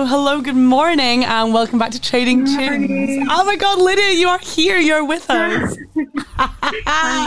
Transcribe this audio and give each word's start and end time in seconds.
Hello, 0.00 0.08
hello. 0.08 0.40
Good 0.40 0.56
morning, 0.56 1.24
and 1.26 1.52
welcome 1.52 1.78
back 1.78 1.90
to 1.90 2.00
Trading 2.00 2.46
Tunes. 2.46 3.26
Oh 3.30 3.44
my 3.44 3.54
God, 3.56 3.78
Lydia, 3.78 4.12
you 4.18 4.28
are 4.30 4.38
here. 4.38 4.78
You're 4.78 5.04
with 5.04 5.26
us. 5.30 5.76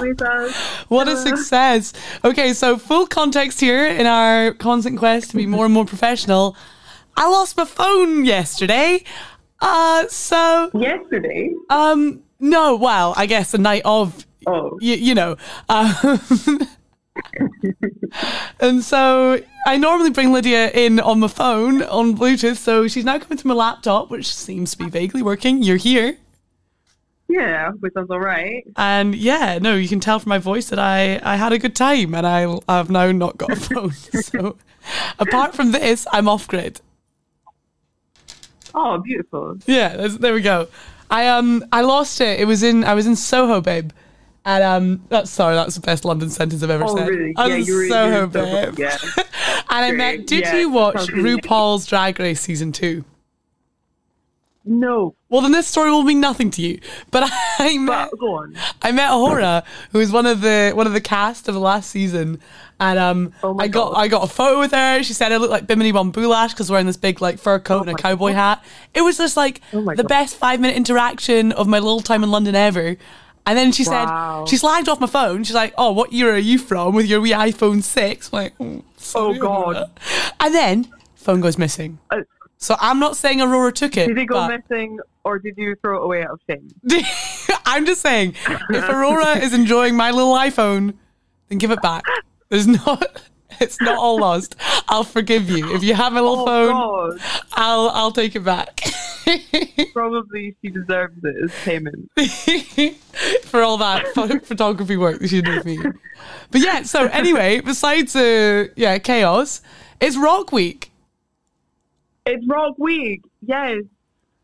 With 0.02 0.22
us. 0.24 0.56
What 0.88 1.08
a 1.08 1.16
success. 1.16 1.94
Okay, 2.26 2.52
so 2.54 2.80
full 2.80 3.06
context 3.06 3.60
here 3.60 3.86
in 3.86 4.08
our 4.08 4.54
constant 4.54 4.98
quest 4.98 5.30
to 5.30 5.38
be 5.38 5.46
more 5.46 5.66
and 5.66 5.74
more 5.74 5.86
professional. 5.86 6.58
I 7.16 7.30
lost 7.30 7.58
my 7.58 7.66
phone 7.66 8.26
yesterday. 8.26 9.04
Uh, 9.62 10.08
so 10.08 10.72
Yesterday. 10.74 11.54
um, 11.70 12.24
no, 12.40 12.76
well, 12.76 13.14
I 13.16 13.28
guess 13.28 13.52
the 13.52 13.60
night 13.60 13.84
of 13.86 14.26
Oh. 14.48 14.80
you, 14.82 14.96
you 14.96 15.14
know. 15.14 15.38
Um, 15.70 16.20
and 18.60 18.84
so 18.84 19.42
I 19.66 19.78
normally 19.78 20.10
bring 20.10 20.32
Lydia 20.32 20.70
in 20.72 21.00
on 21.00 21.20
the 21.20 21.30
phone 21.30 21.84
on 21.84 22.18
Bluetooth, 22.18 22.58
so 22.58 22.88
she's 22.88 23.06
now 23.06 23.20
coming 23.20 23.38
to 23.38 23.48
my 23.48 23.54
laptop, 23.54 24.10
which 24.10 24.34
seems 24.34 24.72
to 24.72 24.78
be 24.78 24.90
vaguely 24.90 25.22
working. 25.22 25.64
You're 25.64 25.78
here. 25.78 26.18
Yeah, 27.30 27.72
which 27.72 27.94
was 27.96 28.08
all 28.10 28.20
right. 28.20 28.64
And 28.76 29.16
yeah, 29.16 29.58
no, 29.60 29.76
you 29.76 29.88
can 29.88 30.00
tell 30.00 30.20
from 30.20 30.30
my 30.30 30.38
voice 30.38 30.70
that 30.70 30.80
I, 30.80 31.20
I 31.24 31.36
had 31.36 31.54
a 31.54 31.58
good 31.58 31.76
time 31.76 32.14
and 32.14 32.28
I, 32.28 32.58
I've 32.68 32.90
now 32.90 33.12
not 33.12 33.38
got 33.38 33.52
a 33.52 33.56
phone. 33.56 33.92
so 34.22 34.58
apart 35.18 35.56
from 35.56 35.72
this, 35.72 36.06
I'm 36.12 36.28
off 36.28 36.48
grid. 36.48 36.82
Oh, 38.76 39.00
beautiful. 39.00 39.58
Yeah, 39.66 40.08
there 40.08 40.34
we 40.34 40.42
go. 40.42 40.68
I 41.10 41.28
um 41.28 41.64
I 41.72 41.82
lost 41.82 42.20
it. 42.22 42.40
It 42.40 42.46
was 42.46 42.64
in 42.64 42.84
I 42.84 42.94
was 42.94 43.06
in 43.06 43.16
Soho, 43.16 43.62
babe. 43.62 43.92
And 44.46 44.64
um 44.64 45.04
that's 45.10 45.32
sorry, 45.32 45.56
that's 45.56 45.76
the 45.76 45.82
best 45.82 46.04
London 46.04 46.30
sentence 46.30 46.62
I've 46.64 46.70
ever 46.70 46.84
Oh, 46.86 46.96
said. 46.98 47.08
really? 47.08 47.34
I 47.38 47.48
Yeah, 47.48 47.58
was 47.58 47.68
you 47.68 47.76
were- 47.78 47.88
Soho, 47.88 48.20
you 48.22 48.28
were 48.28 48.32
Soho, 48.34 48.66
babe. 48.72 48.80
yeah. 48.80 48.98
and 49.70 49.86
I 49.86 49.92
met. 49.92 50.28
Did 50.28 50.42
yeah, 50.42 50.56
you 50.58 50.70
watch. 50.70 50.96
RuPaul's 51.08 51.86
Drag 51.86 52.20
Race 52.20 52.42
season 52.42 52.72
two? 52.74 53.06
No, 54.66 55.14
Well, 55.28 55.42
then 55.42 55.52
this 55.52 55.68
story 55.68 55.92
will 55.92 56.04
mean 56.04 56.22
nothing 56.22 56.50
to 56.52 56.62
you. 56.62 56.80
But 57.12 57.30
I 57.60 57.78
met 57.78 58.12
but 58.12 58.18
go 58.18 58.36
on. 58.36 58.56
I 58.82 58.94
met 58.94 59.10
A'Whora, 59.10 59.64
who 59.92 59.98
was 60.00 60.10
one 60.10 60.26
of 60.26 60.40
the 60.40 60.72
one 60.74 60.88
of 60.88 60.94
the 60.94 61.02
cast 61.02 61.50
of 61.50 61.54
the 61.54 61.60
last 61.60 61.90
season, 61.90 62.40
and 62.80 62.98
um, 62.98 63.34
Oh 63.44 63.58
I 63.60 63.68
got 63.68 63.92
God. 63.92 64.00
I 64.00 64.08
got 64.08 64.24
a 64.24 64.28
photo 64.28 64.60
with 64.62 64.72
her. 64.72 65.04
She 65.04 65.12
said 65.12 65.34
I 65.34 65.38
looked 65.38 65.52
like 65.52 65.68
Bimini 65.68 65.92
Bon 65.92 66.14
Boulash 66.14 66.52
because 66.52 66.72
wearing 66.72 66.86
this 66.86 66.96
big 66.96 67.20
like 67.22 67.40
fur 67.40 67.60
coat 67.60 67.88
and 67.88 67.98
a 67.98 68.02
cowboy 68.02 68.32
hat. 68.32 68.64
It 68.94 69.02
was 69.02 69.18
just 69.18 69.36
like 69.36 69.60
Oh 69.74 69.84
the 69.84 69.96
God. 70.04 70.08
best 70.08 70.38
five 70.38 70.62
minute 70.62 70.78
interaction 70.78 71.52
of 71.52 71.68
my 71.68 71.80
little 71.80 72.00
time 72.00 72.24
in 72.24 72.32
London 72.32 72.56
ever. 72.56 72.96
And 73.46 73.58
then 73.58 73.72
she 73.72 73.84
Wow. 73.86 74.46
said 74.46 74.50
she 74.50 74.66
slagged 74.66 74.88
off 74.88 75.00
my 75.02 75.08
phone. 75.08 75.44
She's 75.44 75.56
like, 75.56 75.74
"Oh, 75.78 75.92
what 75.92 76.14
year 76.14 76.34
are 76.34 76.38
you 76.38 76.58
from 76.58 76.96
with 76.96 77.08
your 77.08 77.20
wee 77.22 77.32
iPhone 77.32 77.84
6? 77.84 78.30
I'm 78.32 78.38
like, 78.38 78.54
oh, 78.60 78.84
Oh, 79.16 79.34
God. 79.38 79.90
And 80.40 80.56
then 80.56 80.88
phone 81.16 81.42
goes 81.42 81.58
missing. 81.58 82.00
Uh, 82.10 82.22
So 82.58 82.78
I'm 82.80 83.00
not 83.00 83.18
saying 83.18 83.40
A'Whora 83.40 83.74
took 83.74 83.98
it. 83.98 84.08
did 84.08 84.18
it 84.18 84.26
go 84.28 84.48
missing 84.48 84.98
or 85.26 85.40
did 85.40 85.56
you 85.58 85.76
throw 85.82 86.02
it 86.02 86.06
away 86.06 86.24
out 86.24 86.32
of 86.32 86.40
shame? 86.50 86.70
I'm 87.66 87.86
just 87.86 88.02
saying, 88.02 88.36
if 88.48 88.84
A'Whora 88.84 89.42
is 89.42 89.54
enjoying 89.54 89.96
my 89.98 90.12
little 90.12 90.34
iPhone, 90.34 90.94
then 91.50 91.58
give 91.58 91.72
it 91.72 91.82
back. 91.82 92.04
There's 92.50 92.68
not. 92.68 93.22
It's 93.62 93.80
not 93.82 93.98
all 93.98 94.20
lost. 94.20 94.56
I'll 94.88 95.04
forgive 95.04 95.50
you. 95.50 95.74
If 95.76 95.84
you 95.84 95.94
have 95.94 96.14
my 96.14 96.20
little 96.20 96.40
Oh, 96.42 96.46
phone, 96.46 96.72
God. 96.72 97.20
I'll 97.54 97.90
I'll 97.90 98.12
take 98.12 98.36
it 98.36 98.44
back. 98.44 98.82
Probably 99.94 100.56
she 100.62 100.70
deserves 100.70 101.18
it 101.24 101.36
as 101.44 101.52
payment. 101.64 102.12
For 103.46 103.62
all 103.62 103.78
that 103.78 104.08
photography 104.44 104.98
work 104.98 105.20
that 105.20 105.30
she 105.30 105.42
did 105.42 105.56
with 105.56 105.66
me. 105.66 105.80
But 106.52 106.62
yeah, 106.62 106.84
so 106.84 107.06
anyway, 107.08 107.62
besides 107.62 108.16
uh 108.16 108.68
yeah, 108.76 108.98
chaos, 108.98 109.62
it's 110.02 110.18
rock 110.18 110.52
week. 110.52 110.92
It's 112.26 112.46
Rock 112.48 112.76
Week, 112.80 113.22
yes. 113.46 113.84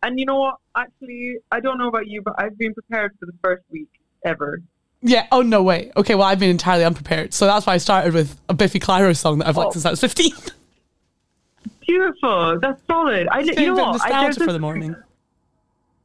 And 0.03 0.19
you 0.19 0.25
know 0.25 0.38
what? 0.38 0.56
Actually, 0.75 1.38
I 1.50 1.61
don't 1.61 1.77
know 1.77 1.88
about 1.88 2.07
you, 2.07 2.21
but 2.21 2.33
I've 2.38 2.57
been 2.57 2.73
prepared 2.73 3.15
for 3.19 3.25
the 3.25 3.31
first 3.41 3.63
week 3.71 3.88
ever. 4.25 4.61
Yeah, 5.01 5.27
oh 5.31 5.41
no 5.41 5.63
way. 5.63 5.91
Okay, 5.95 6.15
well 6.15 6.27
I've 6.27 6.39
been 6.39 6.49
entirely 6.49 6.83
unprepared. 6.83 7.33
So 7.33 7.45
that's 7.45 7.65
why 7.65 7.73
I 7.73 7.77
started 7.77 8.13
with 8.13 8.39
a 8.49 8.53
Biffy 8.53 8.79
Clyro 8.79 9.15
song 9.15 9.39
that 9.39 9.47
I've 9.47 9.55
liked 9.57 9.69
Oh. 9.69 9.71
since 9.73 9.85
I 9.85 9.91
was 9.91 10.01
15. 10.01 10.31
Beautiful. 11.81 12.59
That's 12.59 12.81
solid. 12.87 13.27
I, 13.31 13.39
you 13.39 13.67
know 13.67 13.75
what? 13.75 14.01
I, 14.01 14.23
there's 14.23 14.37
for 14.37 14.53
the 14.53 14.59
morning. 14.59 14.95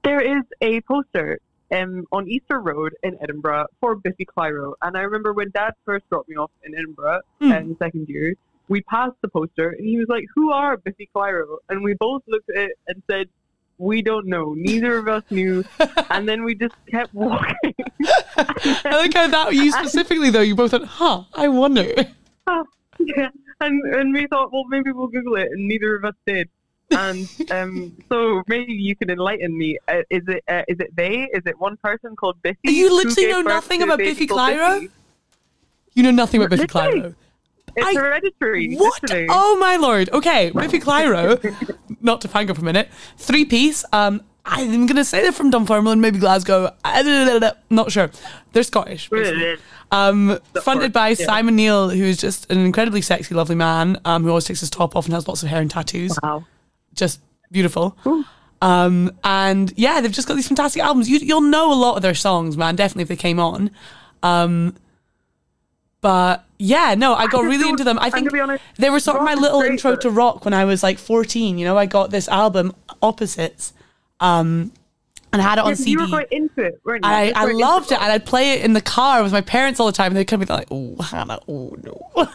There 0.02 0.20
is 0.20 0.42
a 0.60 0.80
poster 0.82 1.38
um, 1.72 2.06
on 2.12 2.28
Easter 2.28 2.60
Road 2.60 2.94
in 3.02 3.16
Edinburgh 3.22 3.66
for 3.80 3.94
Biffy 3.96 4.26
Clyro. 4.26 4.74
And 4.82 4.96
I 4.96 5.00
remember 5.02 5.32
when 5.32 5.50
Dad 5.50 5.72
first 5.84 6.08
dropped 6.08 6.28
me 6.28 6.36
off 6.36 6.50
in 6.62 6.74
Edinburgh 6.74 7.20
Hmm. 7.40 7.52
in 7.52 7.76
second 7.78 8.08
year, 8.08 8.34
we 8.68 8.80
passed 8.82 9.16
the 9.20 9.28
poster 9.28 9.70
and 9.70 9.86
he 9.86 9.98
was 9.98 10.06
like, 10.08 10.24
Who 10.34 10.52
are 10.52 10.76
Biffy 10.78 11.08
Clyro? 11.14 11.56
And 11.68 11.82
we 11.82 11.94
both 11.94 12.22
looked 12.28 12.48
at 12.50 12.56
it 12.56 12.78
and 12.88 13.02
said, 13.10 13.28
We 13.78 14.02
don't 14.02 14.26
know. 14.26 14.54
Neither 14.54 14.98
of 14.98 15.08
us 15.08 15.24
knew. 15.30 15.64
and 16.10 16.28
then 16.28 16.44
we 16.44 16.54
just 16.54 16.74
kept 16.90 17.12
walking. 17.12 17.74
I 18.06 18.96
like 18.96 19.14
how 19.14 19.26
that 19.28 19.54
you 19.54 19.72
specifically 19.72 20.30
though, 20.30 20.40
you 20.40 20.54
both 20.54 20.72
went, 20.72 20.84
huh, 20.84 21.24
I 21.34 21.48
wonder. 21.48 21.92
yeah. 23.00 23.28
And, 23.60 23.94
and 23.94 24.12
we 24.12 24.26
thought, 24.26 24.52
well, 24.52 24.64
maybe 24.68 24.90
we'll 24.90 25.06
Google 25.06 25.36
it. 25.36 25.48
And 25.50 25.68
neither 25.68 25.94
of 25.94 26.04
us 26.04 26.14
did. 26.26 26.50
And 26.90 27.28
um, 27.50 27.96
so 28.08 28.42
maybe 28.48 28.72
you 28.72 28.94
can 28.96 29.10
enlighten 29.10 29.56
me. 29.56 29.78
Uh, 29.88 30.02
is 30.10 30.22
it 30.26 30.42
uh, 30.48 30.62
is 30.68 30.78
it 30.80 30.94
they? 30.94 31.28
Is 31.32 31.42
it 31.46 31.58
one 31.58 31.76
person 31.78 32.16
called 32.16 32.40
Biffy? 32.42 32.58
You 32.64 32.94
literally 32.94 33.30
know 33.30 33.42
nothing 33.42 33.82
about 33.82 33.98
Biffy 33.98 34.26
Clyro? 34.26 34.88
You 35.94 36.02
know 36.02 36.10
nothing 36.10 36.42
about 36.42 36.50
Biffy 36.50 36.62
Literally. 36.62 37.00
Clyro. 37.00 37.14
It's 37.76 37.86
I- 37.86 38.00
hereditary. 38.00 38.74
What? 38.76 39.02
literally. 39.02 39.26
Oh 39.30 39.56
my 39.58 39.76
lord. 39.76 40.10
Okay, 40.10 40.50
Biffy 40.50 40.80
Clyro, 40.80 41.38
not 42.00 42.20
to 42.22 42.28
fangirl 42.28 42.54
for 42.54 42.62
a 42.62 42.64
minute, 42.64 42.88
three 43.16 43.44
piece. 43.44 43.84
Um, 43.92 44.22
I'm 44.46 44.86
gonna 44.86 45.04
say 45.04 45.22
they're 45.22 45.32
from 45.32 45.50
Dunfermline, 45.50 46.00
maybe 46.00 46.18
Glasgow. 46.18 46.74
Not 47.70 47.90
sure. 47.90 48.10
They're 48.52 48.62
Scottish. 48.62 49.10
Um, 49.90 50.38
fronted 50.62 50.92
by 50.92 51.10
yeah. 51.10 51.26
Simon 51.26 51.56
Neil, 51.56 51.88
who's 51.88 52.18
just 52.18 52.50
an 52.50 52.58
incredibly 52.58 53.00
sexy, 53.00 53.34
lovely 53.34 53.54
man. 53.54 54.00
Um, 54.04 54.22
who 54.24 54.28
always 54.30 54.44
takes 54.44 54.60
his 54.60 54.70
top 54.70 54.96
off 54.96 55.06
and 55.06 55.14
has 55.14 55.26
lots 55.28 55.42
of 55.42 55.48
hair 55.48 55.60
and 55.60 55.70
tattoos. 55.70 56.18
Wow. 56.22 56.44
Just 56.94 57.20
beautiful. 57.50 57.96
Um, 58.60 59.12
and 59.22 59.72
yeah, 59.76 60.00
they've 60.00 60.12
just 60.12 60.26
got 60.26 60.34
these 60.34 60.48
fantastic 60.48 60.82
albums. 60.82 61.08
You, 61.08 61.18
you'll 61.18 61.40
know 61.42 61.72
a 61.72 61.74
lot 61.74 61.96
of 61.96 62.02
their 62.02 62.14
songs, 62.14 62.56
man. 62.56 62.76
Definitely 62.76 63.02
if 63.02 63.08
they 63.08 63.16
came 63.16 63.38
on. 63.38 63.70
Um, 64.22 64.74
but 66.00 66.44
yeah, 66.64 66.94
no, 66.96 67.14
I 67.14 67.26
got 67.26 67.42
just 67.42 67.50
really 67.50 67.68
into 67.68 67.84
them. 67.84 67.98
I 67.98 68.10
think 68.10 68.32
honest, 68.32 68.62
they 68.76 68.90
were 68.90 69.00
sort 69.00 69.18
of 69.18 69.24
my 69.24 69.34
little 69.34 69.60
intro 69.60 69.96
to 69.96 70.10
rock 70.10 70.44
when 70.44 70.54
I 70.54 70.64
was 70.64 70.82
like 70.82 70.98
14. 70.98 71.58
You 71.58 71.64
know, 71.64 71.76
I 71.76 71.86
got 71.86 72.10
this 72.10 72.26
album, 72.28 72.74
Opposites, 73.02 73.72
um, 74.20 74.72
and 75.32 75.42
I 75.42 75.44
had 75.44 75.58
it 75.58 75.64
on 75.64 75.70
Yeah, 75.70 75.74
CD. 75.74 75.90
you 75.90 75.98
were 76.00 76.06
quite 76.08 76.28
into 76.32 76.62
it, 76.62 76.80
weren't 76.84 77.04
you? 77.04 77.10
I, 77.10 77.32
I 77.34 77.44
loved 77.52 77.90
it, 77.92 78.00
and 78.00 78.10
I'd 78.12 78.24
play 78.24 78.52
it 78.52 78.64
in 78.64 78.72
the 78.72 78.80
car 78.80 79.22
with 79.22 79.32
my 79.32 79.40
parents 79.40 79.80
all 79.80 79.86
the 79.86 79.92
time, 79.92 80.08
and 80.12 80.16
they'd 80.16 80.24
come 80.24 80.40
and 80.40 80.48
be 80.48 80.54
like, 80.54 80.68
"Oh, 80.70 80.96
Hannah, 81.02 81.40
oh 81.48 81.76
no." 81.82 82.28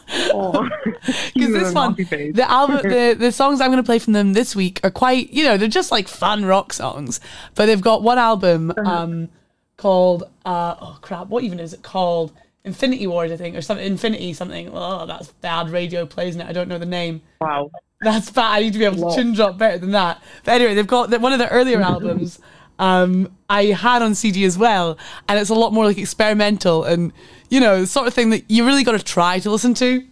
Because 1.34 1.54
this 1.54 1.74
one, 1.74 1.96
the 1.96 2.46
album, 2.48 2.82
the, 2.84 3.16
the 3.18 3.32
songs 3.32 3.62
I'm 3.62 3.70
going 3.72 3.78
to 3.82 3.86
play 3.86 4.00
from 4.00 4.14
them 4.14 4.34
this 4.34 4.56
week 4.56 4.80
are 4.84 4.92
quite, 4.92 5.32
you 5.32 5.44
know, 5.46 5.58
they're 5.58 5.68
just 5.68 5.92
like 5.92 6.08
fun 6.08 6.46
rock 6.46 6.74
songs. 6.74 7.20
But 7.56 7.66
they've 7.68 7.82
got 7.82 8.04
one 8.04 8.18
album 8.20 8.72
Uh-huh. 8.72 8.92
um, 8.92 9.30
called, 9.78 10.24
uh, 10.46 10.76
oh 10.82 10.98
crap, 11.02 11.28
what 11.28 11.44
even 11.44 11.60
is 11.60 11.74
it 11.74 11.82
called? 11.84 12.34
Infinity 12.64 13.08
Wars, 13.08 13.32
I 13.32 13.38
think, 13.38 13.56
or 13.56 13.62
something. 13.62 13.86
Infinity 13.86 14.34
something. 14.34 14.70
Oh, 14.74 15.06
that's 15.06 15.32
bad 15.34 15.70
radio 15.70 16.06
plays 16.06 16.36
in 16.36 16.42
it. 16.42 16.48
I 16.48 16.54
don't 16.54 16.68
know 16.68 16.78
the 16.78 16.86
name. 16.86 17.22
Wow. 17.42 17.72
That's 18.02 18.32
bad. 18.32 18.52
I 18.52 18.60
need 18.62 18.74
to 18.74 18.80
be 18.80 18.86
able 18.86 19.10
to 19.10 19.16
chin 19.16 19.34
drop 19.34 19.58
better 19.58 19.78
than 19.78 19.92
that. 19.92 20.22
But 20.44 20.54
anyway, 20.54 20.74
they've 20.74 20.88
got 20.88 21.10
one 21.20 21.34
of 21.34 21.40
the 21.40 21.50
earlier 21.50 21.82
albums. 21.82 22.40
Um, 22.80 23.36
I 23.50 23.66
had 23.66 24.02
on 24.02 24.16
CD 24.16 24.46
as 24.46 24.58
well, 24.58 24.98
and 25.28 25.38
it's 25.38 25.50
a 25.50 25.56
lot 25.56 25.74
more 25.74 25.86
like 25.86 25.98
experimental 25.98 26.86
and 26.86 27.12
you 27.50 27.60
know 27.60 27.82
the 27.82 27.88
sort 27.88 28.08
of 28.08 28.14
thing 28.14 28.30
that 28.30 28.50
you 28.50 28.66
really 28.66 28.86
got 28.86 28.94
to 28.94 29.04
try 29.04 29.40
to 29.40 29.52
listen 29.52 29.74
to. 29.76 30.06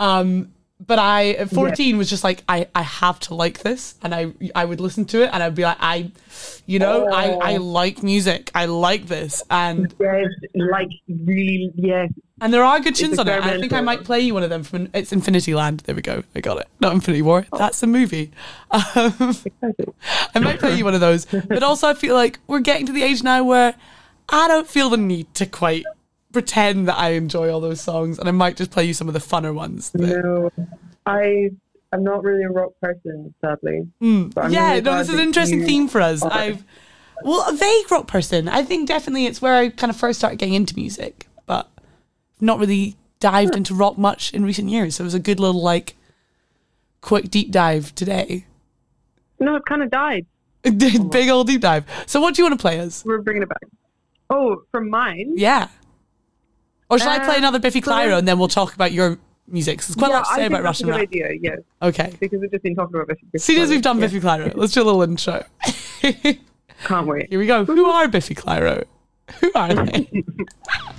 Um, 0.00 0.52
but 0.84 0.98
I 0.98 1.30
at 1.32 1.50
14 1.50 1.96
was 1.96 2.10
just 2.10 2.24
like 2.24 2.42
I 2.48 2.68
I 2.74 2.82
have 2.82 3.20
to 3.20 3.34
like 3.34 3.60
this, 3.60 3.94
and 4.02 4.14
I 4.14 4.32
I 4.54 4.64
would 4.64 4.80
listen 4.80 5.04
to 5.06 5.22
it, 5.22 5.30
and 5.32 5.42
I'd 5.42 5.54
be 5.54 5.62
like 5.62 5.78
I, 5.80 6.10
you 6.66 6.78
know, 6.78 7.08
I 7.08 7.30
I 7.30 7.56
like 7.58 8.02
music, 8.02 8.50
I 8.54 8.66
like 8.66 9.06
this, 9.06 9.42
and 9.50 9.94
Yes, 9.98 10.26
like 10.54 10.90
really, 11.08 11.72
yeah 11.76 12.06
and 12.40 12.52
there 12.52 12.64
are 12.64 12.80
good 12.80 12.94
tunes 12.94 13.18
on 13.18 13.28
it. 13.28 13.42
I 13.42 13.58
think 13.58 13.72
I 13.72 13.80
might 13.80 14.04
play 14.04 14.20
you 14.20 14.34
one 14.34 14.42
of 14.42 14.50
them 14.50 14.62
from 14.62 14.90
it's 14.92 15.10
Infinity 15.10 15.54
Land. 15.54 15.80
There 15.80 15.94
we 15.94 16.02
go. 16.02 16.22
I 16.34 16.40
got 16.40 16.58
it. 16.58 16.68
Not 16.80 16.92
Infinity 16.92 17.22
War. 17.22 17.46
That's 17.56 17.82
a 17.82 17.86
movie. 17.86 18.30
Um, 18.94 19.34
I 20.34 20.38
might 20.40 20.58
play 20.58 20.76
you 20.76 20.84
one 20.84 20.94
of 20.94 21.00
those. 21.00 21.24
But 21.24 21.62
also 21.62 21.88
I 21.88 21.94
feel 21.94 22.14
like 22.14 22.38
we're 22.46 22.60
getting 22.60 22.86
to 22.86 22.92
the 22.92 23.02
age 23.02 23.22
now 23.22 23.44
where 23.44 23.74
I 24.28 24.48
don't 24.48 24.66
feel 24.66 24.90
the 24.90 24.96
need 24.96 25.32
to 25.34 25.46
quite 25.46 25.84
pretend 26.32 26.88
that 26.88 26.98
I 26.98 27.10
enjoy 27.10 27.52
all 27.52 27.60
those 27.60 27.80
songs 27.80 28.18
and 28.18 28.28
I 28.28 28.32
might 28.32 28.56
just 28.56 28.70
play 28.70 28.84
you 28.84 28.94
some 28.94 29.08
of 29.08 29.14
the 29.14 29.20
funner 29.20 29.54
ones. 29.54 29.92
No, 29.94 30.50
I 31.06 31.50
I'm 31.92 32.04
not 32.04 32.24
really 32.24 32.44
a 32.44 32.50
rock 32.50 32.72
person, 32.80 33.34
sadly. 33.40 33.86
Hmm. 34.00 34.28
yeah, 34.48 34.70
really 34.70 34.80
no, 34.82 34.98
this 34.98 35.08
is 35.08 35.14
an 35.14 35.20
interesting 35.20 35.64
theme 35.64 35.88
for 35.88 36.00
us. 36.00 36.22
are. 36.22 36.32
I've 36.32 36.64
well, 37.22 37.48
a 37.48 37.56
vague 37.56 37.90
rock 37.90 38.06
person. 38.06 38.48
I 38.48 38.62
think 38.62 38.88
definitely 38.88 39.26
it's 39.26 39.40
where 39.40 39.54
I 39.54 39.70
kind 39.70 39.90
of 39.90 39.96
first 39.96 40.18
started 40.18 40.38
getting 40.38 40.54
into 40.54 40.76
music, 40.76 41.26
but 41.46 41.70
not 42.40 42.58
really 42.58 42.96
dived 43.20 43.56
into 43.56 43.74
rock 43.74 43.96
much 43.96 44.34
in 44.34 44.44
recent 44.44 44.68
years. 44.68 44.96
So 44.96 45.02
it 45.02 45.06
was 45.06 45.14
a 45.14 45.20
good 45.20 45.40
little 45.40 45.62
like 45.62 45.96
quick 47.06 47.30
deep 47.30 47.50
dive 47.50 47.94
today? 47.94 48.44
No, 49.40 49.56
it 49.56 49.64
kind 49.64 49.82
of 49.82 49.90
died. 49.90 50.26
Big 50.62 51.28
old 51.30 51.46
deep 51.46 51.60
dive. 51.60 51.84
So, 52.06 52.20
what 52.20 52.34
do 52.34 52.42
you 52.42 52.46
want 52.46 52.58
to 52.58 52.62
play 52.62 52.80
us? 52.80 53.04
We're 53.04 53.22
bringing 53.22 53.42
it 53.42 53.48
back. 53.48 53.62
Oh, 54.28 54.62
from 54.72 54.90
mine. 54.90 55.34
Yeah. 55.36 55.68
Or 56.90 56.98
shall 56.98 57.10
I 57.10 57.18
play 57.20 57.34
Uh, 57.34 57.38
another 57.38 57.58
Biffy 57.58 57.80
so- 57.80 57.90
Clyro 57.90 58.18
and 58.18 58.26
then 58.28 58.38
we'll 58.38 58.48
talk 58.48 58.74
about 58.74 58.92
your 58.92 59.18
music? 59.48 59.80
There's 59.82 59.94
quite 59.96 60.10
a 60.10 60.14
lot 60.14 60.24
to 60.24 60.30
I 60.30 60.34
say 60.36 60.40
think 60.42 60.52
about 60.52 60.62
Russian 60.64 60.88
a 60.88 60.92
good 60.92 60.98
rap. 60.98 61.08
idea. 61.08 61.28
Yes, 61.40 61.58
Okay. 61.82 62.12
because 62.20 62.40
we've 62.40 62.50
just 62.50 62.62
been 62.62 62.74
talking 62.74 62.94
about 62.94 63.08
Biffy. 63.08 63.26
Seeing 63.38 63.62
as 63.62 63.70
we've 63.70 63.82
done 63.82 63.98
Yeah. 63.98 64.06
Biffy 64.06 64.20
Clyro, 64.20 64.52
let's 64.54 64.72
do 64.72 64.82
a 64.82 64.84
little 64.84 65.02
intro. 65.02 65.44
Can't 66.84 67.06
wait. 67.06 67.26
Here 67.30 67.38
we 67.38 67.46
go. 67.46 67.64
Who 67.64 67.84
are 67.90 68.06
Biffy 68.08 68.34
Clyro? 68.34 68.84
Who 69.40 69.50
are 69.54 69.74
they? 69.74 70.08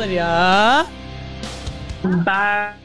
hey, 0.00 0.06
Lydia. 0.06 0.88
Back. 2.24 2.76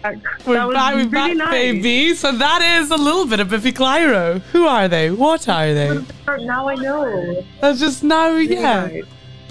We're 0.45 0.71
back, 0.73 0.95
we're 0.95 1.09
back, 1.09 1.37
nice. 1.37 1.49
baby. 1.51 2.13
So 2.13 2.33
that 2.33 2.61
is 2.61 2.91
a 2.91 2.97
little 2.97 3.25
bit 3.25 3.39
of 3.39 3.49
Biffy 3.49 3.71
Clyro. 3.71 4.41
Who 4.51 4.67
are 4.67 4.87
they? 4.87 5.09
What 5.09 5.47
are 5.47 5.73
they? 5.73 6.03
Now 6.27 6.67
I 6.67 6.75
know. 6.75 7.45
That's 7.61 7.79
just 7.79 8.03
now, 8.03 8.31
Really 8.31 8.55
yeah. 8.55 8.87
nice. 8.87 9.03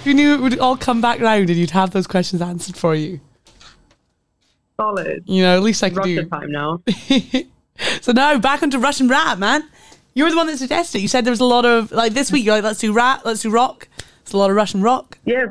Who 0.04 0.12
knew 0.12 0.35
it 0.35 0.40
would 0.40 0.59
all 0.59 0.76
come 0.76 1.00
back 1.00 1.21
round 1.21 1.49
and 1.49 1.59
you'd 1.59 1.71
have 1.71 1.92
those 1.92 2.06
questions 2.06 2.42
answered 2.42 2.76
for 2.76 2.94
you? 2.94 3.21
Solid. 4.78 5.23
You 5.25 5.42
know, 5.42 5.56
at 5.56 5.62
least 5.62 5.83
I 5.83 5.88
could 5.88 5.99
Russia 5.99 6.23
do. 6.25 6.28
time 6.28 6.52
now. 6.52 6.83
so 8.02 8.12
now 8.12 8.37
back 8.38 8.62
onto 8.62 8.78
Russian 8.78 9.09
rap, 9.09 9.38
man. 9.38 9.66
You 10.12 10.25
were 10.25 10.30
the 10.30 10.37
one 10.37 10.47
that 10.49 10.59
suggested. 10.59 10.99
it. 10.99 11.02
You 11.02 11.09
said 11.09 11.25
there 11.25 11.33
was 11.33 11.40
a 11.40 11.44
lot 11.47 11.64
of 11.64 11.90
like 11.90 12.12
this 12.12 12.30
week. 12.30 12.44
You're 12.44 12.56
like, 12.56 12.64
let's 12.64 12.80
do 12.80 12.92
rap, 12.92 13.23
let's 13.25 13.40
do 13.40 13.50
rock. 13.50 13.88
It's 14.21 14.33
a 14.33 14.37
lot 14.37 14.50
of 14.50 14.56
Russian 14.56 14.83
rock. 14.83 15.18
Yes, 15.25 15.49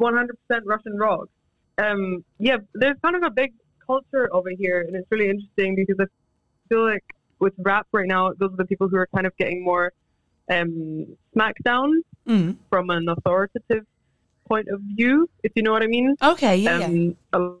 100% 0.00 0.30
Russian 0.64 0.96
rock. 0.96 1.28
Um, 1.78 2.24
yeah, 2.38 2.58
there's 2.74 2.96
kind 3.02 3.16
of 3.16 3.22
a 3.22 3.30
big 3.30 3.52
culture 3.86 4.28
over 4.34 4.50
here, 4.50 4.80
and 4.80 4.96
it's 4.96 5.10
really 5.10 5.28
interesting 5.28 5.76
because 5.76 5.96
I 6.00 6.06
feel 6.68 6.84
like 6.84 7.04
with 7.38 7.54
rap 7.58 7.86
right 7.92 8.06
now, 8.06 8.32
those 8.38 8.52
are 8.52 8.56
the 8.56 8.64
people 8.64 8.88
who 8.88 8.96
are 8.96 9.08
kind 9.14 9.26
of 9.26 9.36
getting 9.36 9.64
more 9.64 9.92
um, 10.50 11.06
smacked 11.32 11.62
down 11.64 12.02
Mm. 12.26 12.56
from 12.68 12.90
an 12.90 13.08
authoritative 13.08 13.86
point 14.46 14.68
of 14.68 14.80
view, 14.94 15.28
if 15.42 15.52
you 15.56 15.62
know 15.62 15.72
what 15.72 15.82
I 15.82 15.86
mean. 15.86 16.14
Okay, 16.22 16.56
yeah, 16.56 16.78
yeah. 16.78 16.86
Um, 17.32 17.58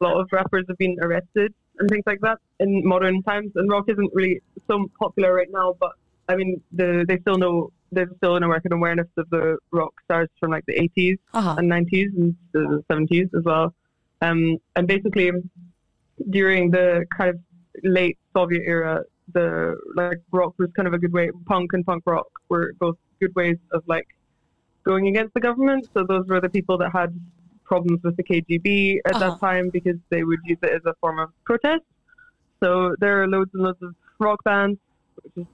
a 0.00 0.04
lot 0.04 0.20
of 0.20 0.28
rappers 0.32 0.64
have 0.68 0.78
been 0.78 0.96
arrested 1.02 1.52
and 1.78 1.90
things 1.90 2.04
like 2.06 2.20
that 2.20 2.38
in 2.60 2.86
modern 2.86 3.22
times, 3.24 3.50
and 3.56 3.68
rock 3.68 3.84
isn't 3.88 4.10
really 4.14 4.40
so 4.68 4.86
popular 4.98 5.34
right 5.34 5.48
now. 5.50 5.74
But 5.78 5.92
I 6.28 6.36
mean, 6.36 6.62
the, 6.72 7.04
they 7.06 7.18
still 7.18 7.36
know 7.36 7.72
there's 7.92 8.08
still 8.16 8.36
an 8.36 8.42
American 8.42 8.72
awareness 8.72 9.06
of 9.16 9.28
the 9.30 9.58
rock 9.72 9.92
stars 10.04 10.28
from 10.40 10.50
like 10.50 10.64
the 10.66 10.74
80s 10.74 11.18
Uh-huh. 11.34 11.54
and 11.58 11.70
90s 11.70 12.10
and 12.16 12.34
the 12.52 12.82
70s 12.90 13.32
as 13.34 13.44
well. 13.44 13.74
Um, 14.22 14.58
and 14.76 14.86
basically, 14.88 15.30
during 16.30 16.70
the 16.70 17.04
kind 17.16 17.30
of 17.30 17.38
late 17.84 18.18
Soviet 18.34 18.62
era, 18.66 19.02
the 19.32 19.76
like 19.94 20.18
rock 20.32 20.54
was 20.58 20.70
kind 20.74 20.88
of 20.88 20.94
a 20.94 20.98
good 20.98 21.12
way. 21.12 21.30
Punk 21.46 21.72
and 21.74 21.84
punk 21.84 22.02
rock 22.06 22.26
were 22.48 22.72
both 22.78 22.96
good 23.20 23.34
ways 23.34 23.58
of 23.72 23.82
like 23.86 24.06
going 24.84 25.08
against 25.08 25.34
the 25.34 25.40
government. 25.40 25.88
So 25.94 26.04
those 26.04 26.26
were 26.26 26.40
the 26.40 26.48
people 26.48 26.78
that 26.78 26.90
had 26.92 27.18
problems 27.64 28.00
with 28.02 28.16
the 28.16 28.22
KGB 28.22 29.00
at 29.04 29.16
Uh-huh. 29.16 29.30
that 29.30 29.40
time 29.40 29.70
because 29.70 29.96
they 30.10 30.22
would 30.24 30.38
use 30.44 30.58
it 30.62 30.70
as 30.70 30.82
a 30.86 30.94
form 31.00 31.18
of 31.18 31.30
protest. 31.44 31.84
So 32.62 32.94
there 33.00 33.22
are 33.22 33.26
loads 33.28 33.50
and 33.54 33.62
loads 33.64 33.82
of 33.82 33.94
rock 34.18 34.42
bands. 34.44 34.78
Which 35.22 35.32
is, 35.36 35.46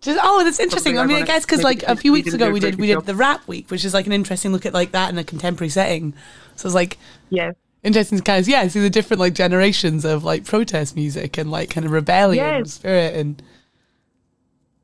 Just, 0.00 0.18
oh, 0.22 0.42
that's 0.44 0.58
interesting. 0.58 0.98
I 0.98 1.04
mean, 1.06 1.22
I 1.22 1.26
guess 1.26 1.44
because 1.44 1.62
like 1.62 1.82
a 1.82 1.94
few 1.96 2.12
weeks 2.12 2.32
ago 2.32 2.50
we 2.50 2.60
did 2.60 2.76
we 2.76 2.86
did 2.86 3.04
the 3.04 3.14
rap 3.14 3.46
week, 3.46 3.70
which 3.70 3.84
is 3.84 3.92
like 3.92 4.06
an 4.06 4.12
interesting 4.12 4.50
look 4.52 4.64
at 4.64 4.72
like 4.72 4.92
that 4.92 5.10
in 5.10 5.18
a 5.18 5.24
contemporary 5.24 5.68
setting. 5.68 6.14
So 6.56 6.66
it's 6.68 6.74
like 6.74 6.96
yeah, 7.28 7.52
interesting 7.82 8.18
to 8.18 8.24
kind 8.24 8.40
of 8.40 8.48
yeah 8.48 8.66
see 8.68 8.80
the 8.80 8.88
different 8.90 9.20
like 9.20 9.34
generations 9.34 10.04
of 10.06 10.24
like 10.24 10.44
protest 10.44 10.96
music 10.96 11.36
and 11.36 11.50
like 11.50 11.68
kind 11.70 11.84
of 11.84 11.92
rebellion 11.92 12.44
Yes. 12.44 12.72
spirit 12.72 13.14
and 13.14 13.42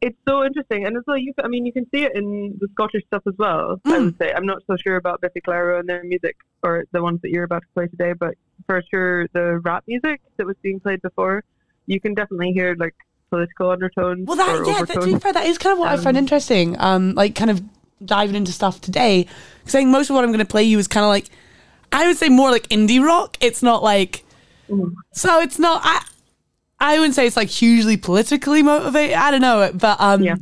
it's 0.02 0.18
so 0.28 0.44
interesting, 0.44 0.86
and 0.86 0.94
as 0.96 1.02
well, 1.06 1.16
you 1.16 1.32
I 1.42 1.48
mean, 1.48 1.64
you 1.64 1.72
can 1.72 1.86
see 1.90 2.04
it 2.04 2.14
in 2.14 2.56
the 2.60 2.68
Scottish 2.72 3.02
stuff 3.06 3.22
as 3.26 3.34
well. 3.38 3.80
I 3.86 3.98
Mm. 3.98 4.04
would 4.04 4.18
say 4.18 4.32
I'm 4.34 4.44
not 4.44 4.62
so 4.66 4.76
sure 4.76 4.96
about 4.96 5.22
Biffy 5.22 5.40
Clyro 5.40 5.80
and 5.80 5.88
their 5.88 6.04
music 6.04 6.36
or 6.62 6.84
the 6.92 7.02
ones 7.02 7.20
that 7.22 7.30
you're 7.30 7.44
about 7.44 7.62
to 7.62 7.68
play 7.74 7.86
today, 7.86 8.12
but 8.12 8.34
for 8.66 8.82
sure 8.90 9.26
the 9.32 9.58
rap 9.64 9.84
music 9.86 10.20
that 10.36 10.46
was 10.46 10.56
being 10.62 10.80
played 10.80 11.00
before, 11.00 11.42
you 11.86 11.98
can 11.98 12.12
definitely 12.12 12.52
hear 12.52 12.76
like 12.78 12.94
political 13.36 13.70
undertones. 13.70 14.26
Well, 14.26 14.36
that 14.36 14.64
yeah, 14.66 14.84
that, 14.84 15.00
to 15.00 15.06
be 15.06 15.18
fair, 15.18 15.32
that 15.32 15.46
is 15.46 15.58
kind 15.58 15.72
of 15.72 15.78
what 15.78 15.88
I 15.88 15.96
find 15.96 16.16
Um, 16.16 16.22
interesting. 16.24 16.76
Um, 16.80 17.14
like 17.14 17.34
kind 17.34 17.50
of 17.50 17.62
diving 18.04 18.34
into 18.34 18.52
stuff 18.52 18.80
today, 18.80 19.26
because 19.60 19.74
I 19.74 19.78
think 19.78 19.90
most 19.90 20.10
of 20.10 20.14
what 20.16 20.24
I'm 20.24 20.30
going 20.30 20.38
to 20.40 20.44
play 20.50 20.62
you 20.64 20.78
is 20.78 20.86
kind 20.88 21.04
of 21.04 21.08
like, 21.08 21.26
I 21.92 22.06
would 22.06 22.16
say 22.16 22.28
more 22.28 22.50
like 22.50 22.68
indie 22.68 23.02
rock. 23.02 23.36
It's 23.40 23.62
not 23.62 23.82
like, 23.82 24.24
Mm. 24.68 24.94
so 25.12 25.40
it's 25.40 25.58
not. 25.60 25.80
I 25.84 26.02
I 26.80 26.98
wouldn't 26.98 27.14
say 27.14 27.26
it's 27.26 27.36
like 27.36 27.48
hugely 27.48 27.96
politically 27.96 28.62
motivated. 28.62 29.14
I 29.16 29.30
don't 29.30 29.40
know, 29.40 29.70
but 29.72 30.00
um, 30.00 30.22
Yeah. 30.22 30.34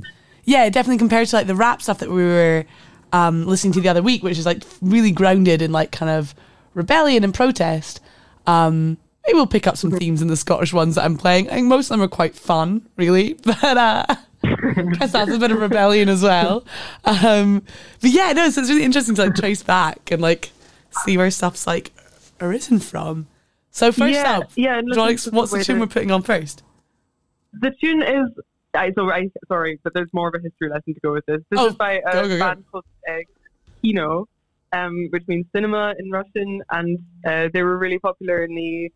yeah, 0.45 0.71
definitely 0.71 0.97
compared 0.99 1.29
to 1.29 1.37
like 1.37 1.47
the 1.47 1.55
rap 1.55 1.83
stuff 1.83 1.99
that 1.99 2.11
we 2.11 2.25
were 2.25 2.65
um 3.13 3.47
listening 3.47 3.73
to 3.75 3.81
the 3.83 3.89
other 3.91 4.03
week, 4.03 4.23
which 4.23 4.39
is 4.39 4.47
like 4.47 4.63
really 4.81 5.11
grounded 5.11 5.61
in 5.61 5.73
like 5.73 5.93
kind 5.93 6.11
of 6.11 6.35
rebellion 6.73 7.23
and 7.23 7.35
protest. 7.35 8.01
Um, 8.47 8.97
maybe 9.27 9.35
we'll 9.37 9.47
pick 9.47 9.67
up 9.67 9.77
some 9.77 9.91
themes 9.91 10.23
in 10.23 10.29
the 10.29 10.37
Scottish 10.37 10.73
ones 10.73 10.95
that 10.97 11.05
I'm 11.05 11.17
playing. 11.17 11.49
I 11.49 11.55
think 11.55 11.67
most 11.67 11.87
of 11.87 11.91
them 11.91 12.03
are 12.03 12.09
quite 12.09 12.35
fun, 12.35 12.87
really, 12.97 13.35
but 13.45 13.63
uh, 13.63 14.05
guess 14.99 15.13
that's 15.13 15.31
a 15.31 15.39
bit 15.39 15.51
of 15.51 15.61
rebellion 15.61 16.09
as 16.09 16.23
well. 16.23 16.65
Um, 17.05 17.63
but 18.01 18.11
yeah, 18.11 18.33
no, 18.33 18.51
so 18.51 18.61
it's 18.61 18.71
really 18.71 18.85
interesting 18.85 19.15
to 19.17 19.25
like 19.25 19.35
trace 19.35 19.63
back 19.77 20.11
and 20.11 20.21
like 20.21 20.51
see 21.05 21.17
where 21.17 21.31
stuff's 21.31 21.67
like 21.67 21.93
arisen 22.41 22.79
from. 22.81 23.27
So 23.71 23.91
first 23.91 24.13
Yeah, 24.15 24.39
up, 24.39 24.51
yeah, 24.57 24.79
and 24.79 24.87
you 24.89 24.97
wanna 24.97 25.13
listen 25.13 25.15
ex- 25.15 25.25
to 25.25 25.31
the 25.31 25.37
what's 25.37 25.53
the 25.53 25.65
tune 25.65 25.81
we're 25.81 25.87
putting 25.87 26.11
on 26.11 26.23
first? 26.23 26.63
The 27.61 27.73
tune 27.81 28.03
is. 28.03 28.29
I, 28.77 28.93
so 28.93 29.09
I, 29.09 29.31
sorry, 29.47 29.79
but 29.85 29.95
there's 29.95 30.09
more 30.13 30.27
of 30.29 30.35
a 30.35 30.41
history 30.41 30.69
lesson 30.69 30.95
to 30.95 31.01
go 31.01 31.13
with 31.13 31.25
this. 31.27 31.41
This 31.49 31.61
Oh, 31.61 31.69
is 31.69 31.75
by 31.77 31.93
a 31.93 32.03
go, 32.13 32.23
go, 32.23 32.29
go. 32.29 32.39
band 32.41 32.65
called 32.73 32.85
uh, 33.09 33.19
Kino, 33.81 34.27
um, 34.73 35.07
which 35.11 35.23
means 35.29 35.47
cinema 35.55 35.95
in 35.97 36.11
Russian, 36.11 36.61
and 36.71 36.99
uh, 37.25 37.49
they 37.53 37.63
were 37.63 37.79
really 37.79 38.01
popular 38.01 38.43
in 38.43 38.53
the 38.55 38.91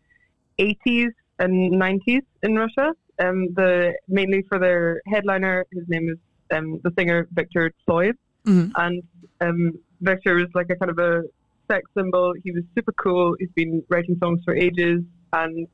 80s 0.59 1.11
and 1.39 1.73
90s 1.73 2.21
in 2.43 2.55
Russia. 2.55 2.93
Um, 3.19 3.53
the 3.53 3.93
mainly 4.07 4.41
for 4.49 4.59
their 4.59 5.01
headliner, 5.07 5.65
his 5.71 5.83
name 5.87 6.09
is 6.09 6.17
um, 6.55 6.79
the 6.83 6.91
singer 6.97 7.27
Victor 7.31 7.71
Tsoy, 7.87 8.13
Mhm. 8.45 8.71
and 8.75 9.03
um, 9.41 9.73
Victor 10.01 10.35
was 10.35 10.47
like 10.55 10.69
a 10.69 10.75
kind 10.75 10.89
of 10.89 10.99
a 10.99 11.23
sex 11.69 11.89
symbol. 11.95 12.33
He 12.43 12.51
was 12.51 12.63
super 12.75 12.93
cool. 12.93 13.35
He's 13.39 13.51
been 13.55 13.83
writing 13.89 14.17
songs 14.23 14.41
for 14.45 14.55
ages 14.55 15.01
and 15.33 15.67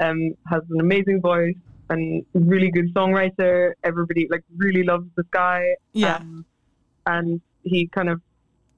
um, 0.00 0.34
has 0.46 0.62
an 0.70 0.80
amazing 0.80 1.20
voice 1.20 1.56
and 1.90 2.24
really 2.34 2.70
good 2.70 2.94
songwriter. 2.94 3.72
Everybody 3.84 4.28
like 4.30 4.44
really 4.56 4.82
loves 4.82 5.06
this 5.16 5.26
guy. 5.30 5.74
Yeah. 5.92 6.16
Um, 6.16 6.46
and 7.06 7.40
he 7.64 7.88
kind 7.88 8.08
of, 8.08 8.22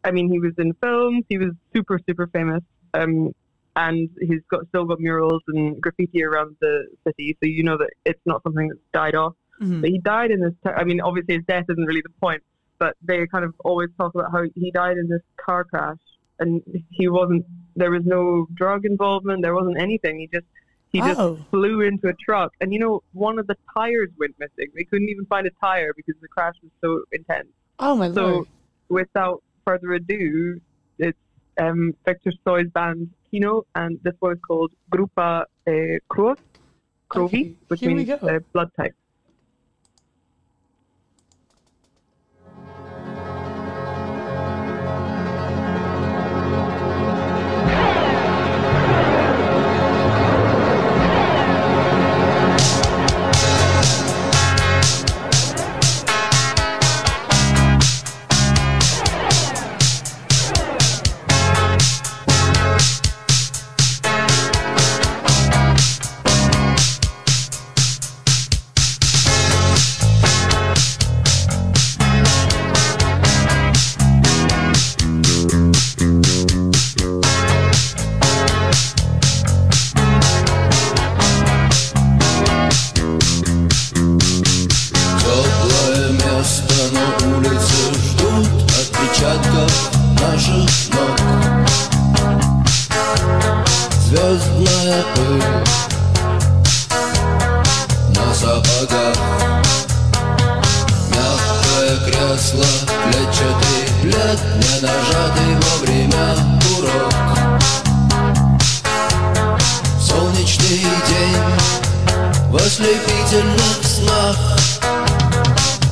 I 0.02 0.10
mean, 0.10 0.28
he 0.30 0.38
was 0.40 0.54
in 0.58 0.72
films. 0.82 1.24
He 1.28 1.38
was 1.38 1.52
super 1.74 2.00
super 2.08 2.26
famous. 2.28 2.62
Um, 2.94 3.32
and 3.76 4.08
he's 4.20 4.40
got 4.50 4.66
still 4.68 4.84
got 4.84 5.00
murals 5.00 5.42
and 5.48 5.80
graffiti 5.80 6.22
around 6.22 6.56
the 6.60 6.86
city, 7.06 7.36
so 7.42 7.48
you 7.48 7.62
know 7.62 7.76
that 7.76 7.90
it's 8.04 8.20
not 8.26 8.42
something 8.42 8.68
that's 8.68 8.80
died 8.92 9.14
off. 9.14 9.34
Mhm. 9.60 9.80
But 9.80 9.90
he 9.90 9.98
died 9.98 10.30
in 10.30 10.40
this. 10.40 10.54
I 10.64 10.84
mean, 10.84 11.00
obviously 11.00 11.34
his 11.36 11.44
death 11.46 11.64
isn't 11.68 11.84
really 11.84 12.00
the 12.02 12.12
point, 12.20 12.42
but 12.78 12.96
they 13.02 13.26
kind 13.26 13.44
of 13.44 13.54
always 13.64 13.90
talk 13.98 14.14
about 14.14 14.32
how 14.32 14.44
he 14.54 14.70
died 14.70 14.96
in 14.98 15.08
this 15.08 15.22
car 15.36 15.64
crash, 15.64 15.98
and 16.40 16.62
he 16.90 17.08
wasn't. 17.08 17.44
There 17.76 17.90
was 17.90 18.04
no 18.04 18.46
drug 18.54 18.84
involvement. 18.84 19.42
There 19.42 19.54
wasn't 19.54 19.78
anything. 19.80 20.20
He 20.20 20.28
just 20.28 20.46
he 20.92 21.00
just 21.00 21.18
Oh. 21.18 21.36
flew 21.50 21.80
into 21.80 22.06
a 22.08 22.14
truck, 22.14 22.52
and 22.60 22.72
you 22.72 22.78
know 22.78 23.02
one 23.12 23.38
of 23.40 23.46
the 23.48 23.56
tires 23.76 24.10
went 24.18 24.38
missing. 24.38 24.70
They 24.76 24.84
couldn't 24.84 25.08
even 25.08 25.26
find 25.26 25.44
a 25.46 25.50
tire 25.60 25.92
because 25.96 26.14
the 26.20 26.28
crash 26.28 26.54
was 26.62 26.70
so 26.80 27.02
intense. 27.10 27.48
Oh 27.80 27.96
my 27.96 28.12
So, 28.12 28.22
lord! 28.26 28.46
So, 28.46 28.48
without 28.88 29.42
further 29.64 29.92
ado, 29.94 30.60
it's 30.98 31.18
um, 31.58 31.94
Victor 32.04 32.32
Tsoy's 32.44 32.68
band 32.70 33.10
Kino, 33.34 33.66
and 33.74 33.98
this 34.04 34.14
one 34.20 34.34
is 34.34 34.38
called 34.46 34.70
Grupa 34.92 35.42
uh, 35.42 35.70
Krov, 36.08 36.38
Krovi, 37.10 37.26
Okay, 37.26 37.54
which 37.66 37.80
here 37.80 37.90
means 37.90 38.08
uh, 38.08 38.38
blood 38.52 38.70
type. 38.76 38.94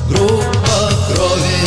Группа 0.09 0.79
крови. 1.07 1.59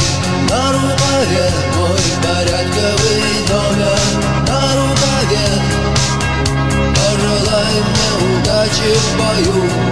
На 0.51 0.73
рукаве 0.73 1.51
Мой 1.77 2.01
порядковый 2.23 3.23
номер. 3.49 3.99
На 4.47 4.61
рукаве. 4.77 5.47
Пожелай 6.95 7.75
мне 7.83 8.09
удачи 8.39 8.91
в 8.95 9.17
бою 9.17 9.86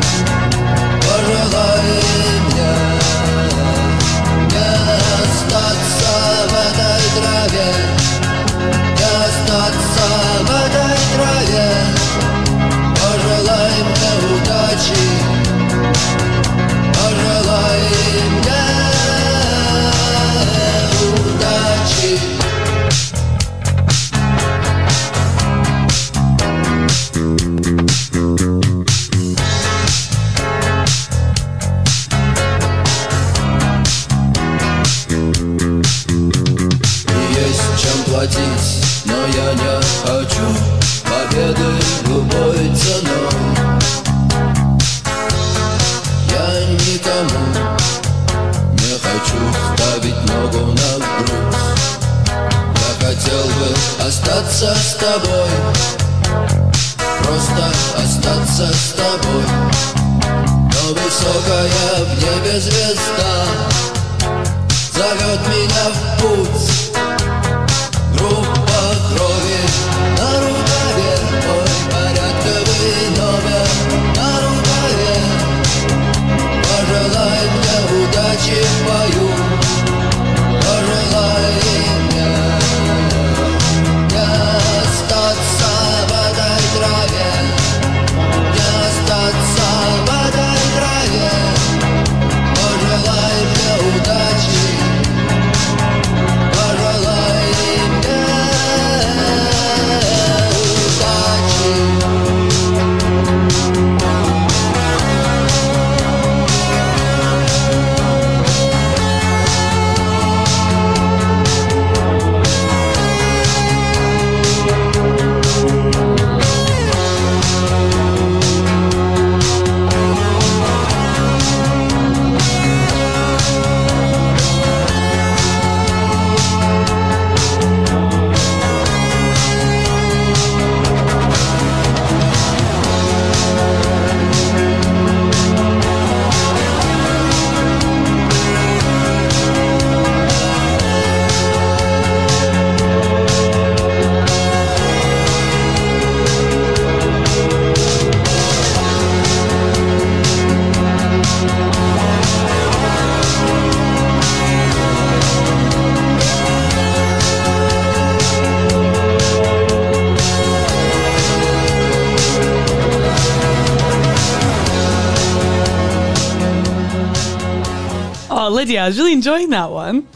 Lydia, 168.75 168.85
I 168.85 168.89
was 168.89 168.99
really 168.99 169.13
enjoying 169.13 169.51
that 169.51 169.71
one. 169.71 170.07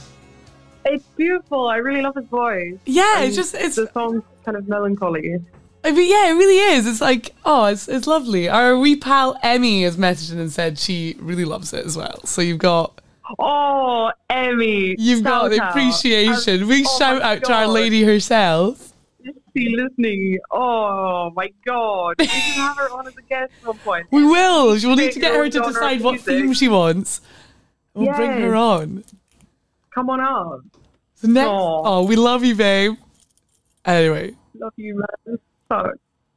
It's 0.84 1.04
beautiful. 1.16 1.68
I 1.68 1.76
really 1.76 2.02
love 2.02 2.16
his 2.16 2.24
voice. 2.26 2.76
Yeah, 2.86 3.18
And 3.18 3.26
it's 3.26 3.36
just 3.36 3.54
it's. 3.54 3.76
the 3.76 3.88
song's 3.92 4.22
kind 4.44 4.56
of 4.56 4.66
melancholy. 4.68 5.38
I 5.84 5.92
mean, 5.92 6.10
yeah, 6.10 6.30
it 6.30 6.34
really 6.34 6.58
is. 6.76 6.86
It's 6.86 7.00
like, 7.00 7.34
oh, 7.44 7.66
it's 7.66 7.86
it's 7.88 8.06
lovely. 8.08 8.48
Our 8.48 8.76
wee 8.76 8.96
pal 8.96 9.38
Emmy 9.44 9.84
has 9.84 9.96
messaged 9.96 10.32
in 10.32 10.38
and 10.40 10.50
said 10.52 10.76
she 10.78 11.14
really 11.20 11.44
loves 11.44 11.72
it 11.72 11.86
as 11.86 11.96
well. 11.96 12.20
So 12.24 12.42
you've 12.42 12.58
got 12.58 13.00
Oh, 13.38 14.10
Emmy. 14.28 14.96
you've 14.98 15.22
got 15.22 15.50
the 15.50 15.68
appreciation. 15.68 16.66
Big 16.66 16.84
oh 16.88 16.98
shout 16.98 17.22
out 17.22 17.44
to 17.44 17.52
our 17.52 17.68
lady 17.68 18.02
herself. 18.02 18.92
Is 19.22 19.34
she 19.56 19.68
listening? 19.76 20.38
Oh 20.50 21.30
my 21.36 21.50
god. 21.64 22.16
We 22.18 22.26
should 22.26 22.54
have 22.54 22.76
her 22.78 22.90
on 22.90 23.06
as 23.06 23.16
a 23.16 23.22
guest 23.22 23.52
at 23.60 23.66
one 23.68 23.78
point. 23.78 24.06
We 24.10 24.24
will. 24.24 24.68
We'll 24.82 24.96
need 24.96 25.12
to 25.12 25.20
get 25.20 25.34
her 25.34 25.48
to 25.48 25.60
decide 25.60 26.00
what 26.00 26.12
music. 26.12 26.26
theme 26.26 26.52
she 26.54 26.68
wants. 26.68 27.20
We'll 27.94 28.14
bring 28.14 28.40
her 28.40 28.54
on. 28.54 29.04
Come 29.94 30.10
on 30.10 30.20
up. 30.20 30.60
So 31.14 31.28
next, 31.28 31.48
oh, 31.50 32.04
we 32.04 32.14
love 32.16 32.44
you, 32.44 32.54
babe. 32.54 32.94
Anyway, 33.84 34.34
Love 34.54 34.72
you, 34.76 35.02
man. 35.26 35.38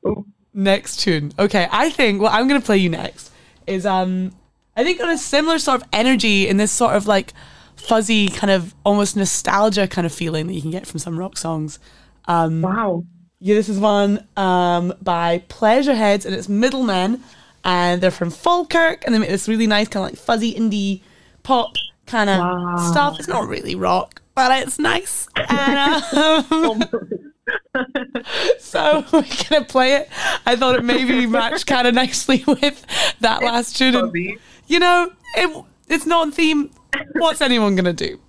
Oh. 0.03 0.25
next 0.53 0.97
tune. 1.01 1.33
Okay, 1.37 1.67
I 1.71 1.89
think 1.91 2.21
what 2.21 2.33
I'm 2.33 2.47
gonna 2.47 2.61
play 2.61 2.77
you 2.77 2.89
next 2.89 3.31
is 3.67 3.85
um, 3.85 4.31
I 4.75 4.83
think 4.83 5.01
on 5.01 5.09
a 5.09 5.17
similar 5.17 5.59
sort 5.59 5.81
of 5.81 5.87
energy 5.93 6.47
in 6.47 6.57
this 6.57 6.71
sort 6.71 6.95
of 6.95 7.05
like 7.07 7.33
fuzzy 7.75 8.27
kind 8.27 8.51
of 8.51 8.73
almost 8.83 9.15
nostalgia 9.15 9.87
kind 9.87 10.05
of 10.05 10.13
feeling 10.13 10.47
that 10.47 10.53
you 10.53 10.61
can 10.61 10.71
get 10.71 10.87
from 10.87 10.99
some 10.99 11.17
rock 11.19 11.37
songs. 11.37 11.77
Um, 12.25 12.61
Wow. 12.61 13.05
Yeah, 13.39 13.55
this 13.55 13.69
is 13.69 13.79
one 13.79 14.27
um, 14.37 14.93
by 15.01 15.43
Pleasure 15.47 15.95
Heads 15.95 16.27
and 16.27 16.35
it's 16.35 16.47
Middlemen, 16.47 17.23
and 17.65 17.99
they're 17.99 18.11
from 18.11 18.29
Falkirk, 18.29 19.03
and 19.03 19.15
they 19.15 19.19
make 19.19 19.29
this 19.29 19.47
really 19.47 19.65
nice 19.65 19.87
kind 19.87 20.05
of 20.05 20.11
like 20.11 20.19
fuzzy 20.19 20.53
indie 20.53 21.01
pop 21.43 21.75
kind 22.05 22.29
of 22.29 22.39
Wow. 22.39 22.77
stuff. 22.91 23.19
It's 23.19 23.27
not 23.27 23.47
really 23.47 23.75
rock, 23.75 24.21
but 24.35 24.61
it's 24.61 24.79
nice. 24.79 25.27
And, 25.35 26.03
um, 26.53 26.83
so 28.59 29.05
we're 29.13 29.25
gonna 29.49 29.65
play 29.65 29.93
it. 29.95 30.09
I 30.45 30.55
thought 30.55 30.75
it 30.75 30.83
maybe 30.83 31.25
matched 31.25 31.67
kind 31.67 31.87
of 31.87 31.93
nicely 31.93 32.43
with 32.47 32.85
that 33.19 33.43
last 33.43 33.77
tune. 33.77 33.95
and. 33.95 34.15
You 34.67 34.79
know, 34.79 35.11
it, 35.35 35.65
it's 35.89 36.05
not 36.05 36.33
theme. 36.33 36.71
What's 37.13 37.41
anyone 37.41 37.75
gonna 37.75 37.93
do? 37.93 38.19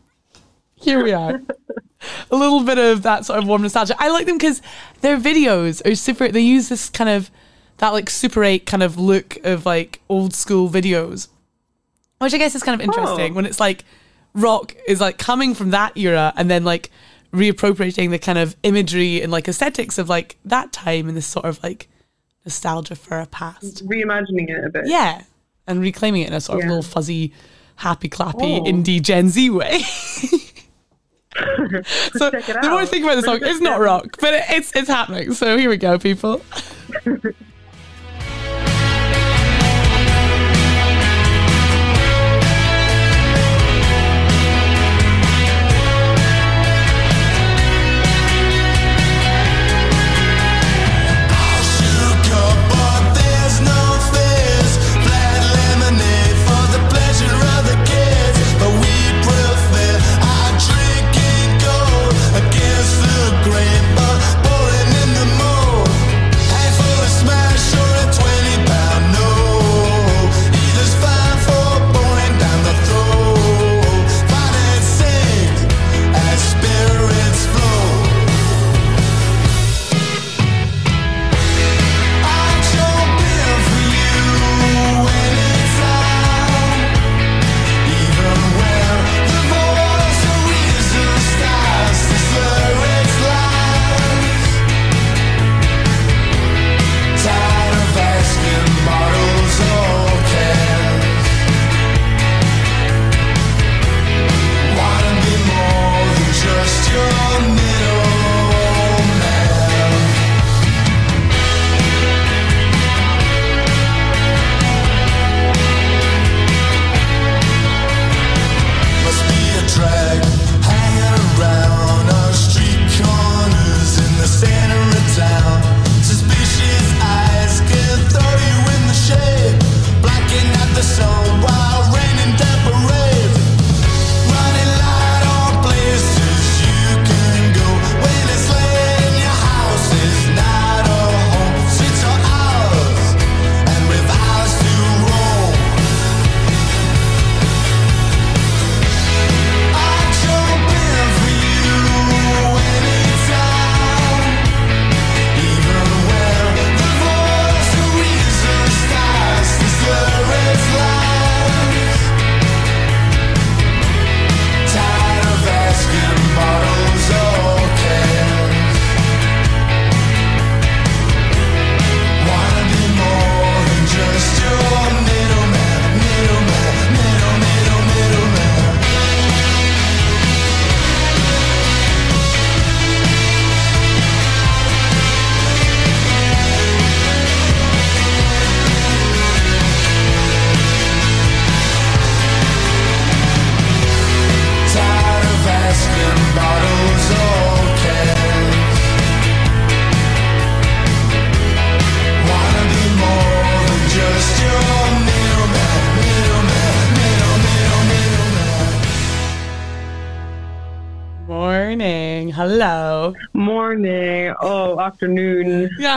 Here 0.75 1.03
we 1.03 1.12
are. 1.12 1.40
A 2.33 2.37
little 2.37 2.64
bit 2.64 2.79
of 2.79 3.03
that 3.03 3.25
sort 3.25 3.38
of 3.38 3.46
warm 3.46 3.62
nostalgia. 3.62 3.94
I 3.98 4.11
like 4.11 4.27
them 4.27 4.37
because 4.38 4.61
their 5.03 5.16
videos 5.18 5.85
are 5.88 5.94
super. 5.94 6.29
They 6.29 6.40
use 6.40 6.68
this 6.68 6.90
kind 6.90 7.09
of 7.11 7.31
that 7.79 7.90
like 7.90 8.11
Super 8.11 8.42
8 8.44 8.66
kind 8.66 8.83
of 8.83 8.98
look 8.98 9.38
of 9.44 9.64
like 9.66 10.01
old 10.09 10.35
school 10.35 10.68
videos, 10.68 11.29
which 12.23 12.35
I 12.35 12.39
guess 12.39 12.55
is 12.55 12.63
kind 12.63 12.81
of 12.81 12.85
interesting 12.87 13.33
Oh. 13.33 13.35
when 13.35 13.47
it's 13.47 13.61
like 13.61 13.85
rock 14.35 14.75
is 14.89 15.01
like 15.01 15.19
coming 15.19 15.55
from 15.55 15.71
that 15.71 15.97
era 15.97 16.33
and 16.37 16.51
then 16.51 16.65
like 16.65 16.91
reappropriating 17.33 18.11
the 18.11 18.19
kind 18.19 18.39
of 18.39 18.57
imagery 18.63 19.23
and 19.23 19.33
like 19.33 19.49
aesthetics 19.49 19.99
of 19.99 20.09
like 20.09 20.37
that 20.45 20.73
time 20.73 21.09
and 21.09 21.17
this 21.17 21.27
sort 21.27 21.47
of 21.47 21.63
like 21.63 21.89
nostalgia 22.45 22.97
for 22.97 23.19
a 23.21 23.27
past. 23.27 23.87
Reimagining 23.87 24.49
it 24.51 24.65
a 24.65 24.69
bit. 24.71 24.87
Yeah. 24.87 25.23
And 25.67 25.81
reclaiming 25.81 26.23
it 26.23 26.29
in 26.29 26.35
a 26.35 26.41
sort 26.41 26.61
of 26.63 26.67
little 26.67 26.83
fuzzy, 26.83 27.33
happy 27.77 28.09
clappy 28.09 28.61
Oh. 28.61 28.65
indie 28.65 29.01
Gen 29.01 29.29
Z 29.29 29.49
way. 29.51 29.83
so 29.83 30.37
the 32.31 32.59
more 32.65 32.81
I 32.81 32.87
think 32.87 33.05
about 33.05 33.15
the 33.17 33.23
song, 33.23 33.39
it's 33.43 33.61
not 33.61 33.81
rock, 33.81 34.17
but 34.21 34.35
it, 34.35 34.45
it's 34.51 34.75
it's 34.77 34.89
happening. 34.89 35.33
So 35.35 35.57
here 35.57 35.71
we 35.71 35.77
go, 35.79 35.99
people. 35.99 36.43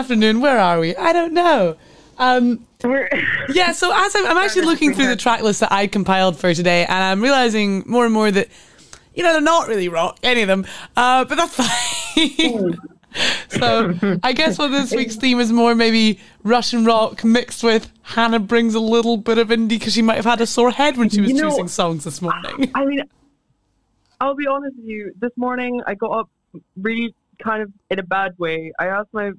afternoon. 0.05 0.39
Where 0.39 0.59
are 0.59 0.79
we? 0.79 0.95
I 0.95 1.13
don't 1.13 1.33
know. 1.33 1.75
Um, 2.19 2.65
yeah, 3.49 3.71
so 3.71 3.91
as 3.91 4.15
I'm, 4.15 4.27
I'm 4.27 4.37
actually 4.37 4.61
looking 4.65 4.93
through 4.93 5.07
the 5.07 5.15
track 5.15 5.41
list 5.41 5.61
that 5.61 5.71
I 5.71 5.87
compiled 5.87 6.37
for 6.37 6.53
today, 6.53 6.85
and 6.85 6.93
I'm 7.03 7.21
realizing 7.23 7.83
more 7.87 8.05
and 8.05 8.13
more 8.13 8.29
that, 8.29 8.47
you 9.15 9.23
know, 9.23 9.33
they're 9.33 9.41
not 9.41 9.67
really 9.67 9.89
rock, 9.89 10.19
any 10.21 10.43
of 10.43 10.47
them, 10.47 10.67
uh, 10.95 11.25
but 11.25 11.35
that's 11.35 11.55
fine. 12.15 12.77
so 13.49 14.17
I 14.21 14.31
guess 14.33 14.59
what 14.59 14.67
this 14.69 14.91
week's 14.93 15.15
theme 15.15 15.39
is 15.39 15.51
more 15.51 15.73
maybe 15.73 16.19
Russian 16.43 16.85
rock 16.85 17.23
mixed 17.23 17.63
with 17.63 17.89
Hannah 18.03 18.39
brings 18.39 18.75
a 18.75 18.79
little 18.79 19.17
bit 19.17 19.39
of 19.39 19.47
indie 19.47 19.69
because 19.69 19.93
she 19.93 20.03
might 20.03 20.15
have 20.17 20.25
had 20.25 20.39
a 20.39 20.45
sore 20.45 20.69
head 20.69 20.97
when 20.97 21.09
she 21.09 21.19
was 21.21 21.31
You 21.31 21.37
know- 21.41 21.49
choosing 21.49 21.67
songs 21.67 22.03
this 22.03 22.21
morning. 22.21 22.71
I 22.75 22.85
mean, 22.85 23.01
I'll 24.21 24.35
be 24.35 24.45
honest 24.45 24.75
with 24.77 24.85
you. 24.85 25.13
This 25.19 25.31
morning, 25.35 25.81
I 25.87 25.95
got 25.95 26.11
up 26.11 26.29
really 26.79 27.15
kind 27.43 27.63
of 27.63 27.71
in 27.89 27.97
a 27.99 28.03
bad 28.03 28.37
way. 28.37 28.71
I 28.79 28.87
asked 28.87 29.09
my 29.11 29.31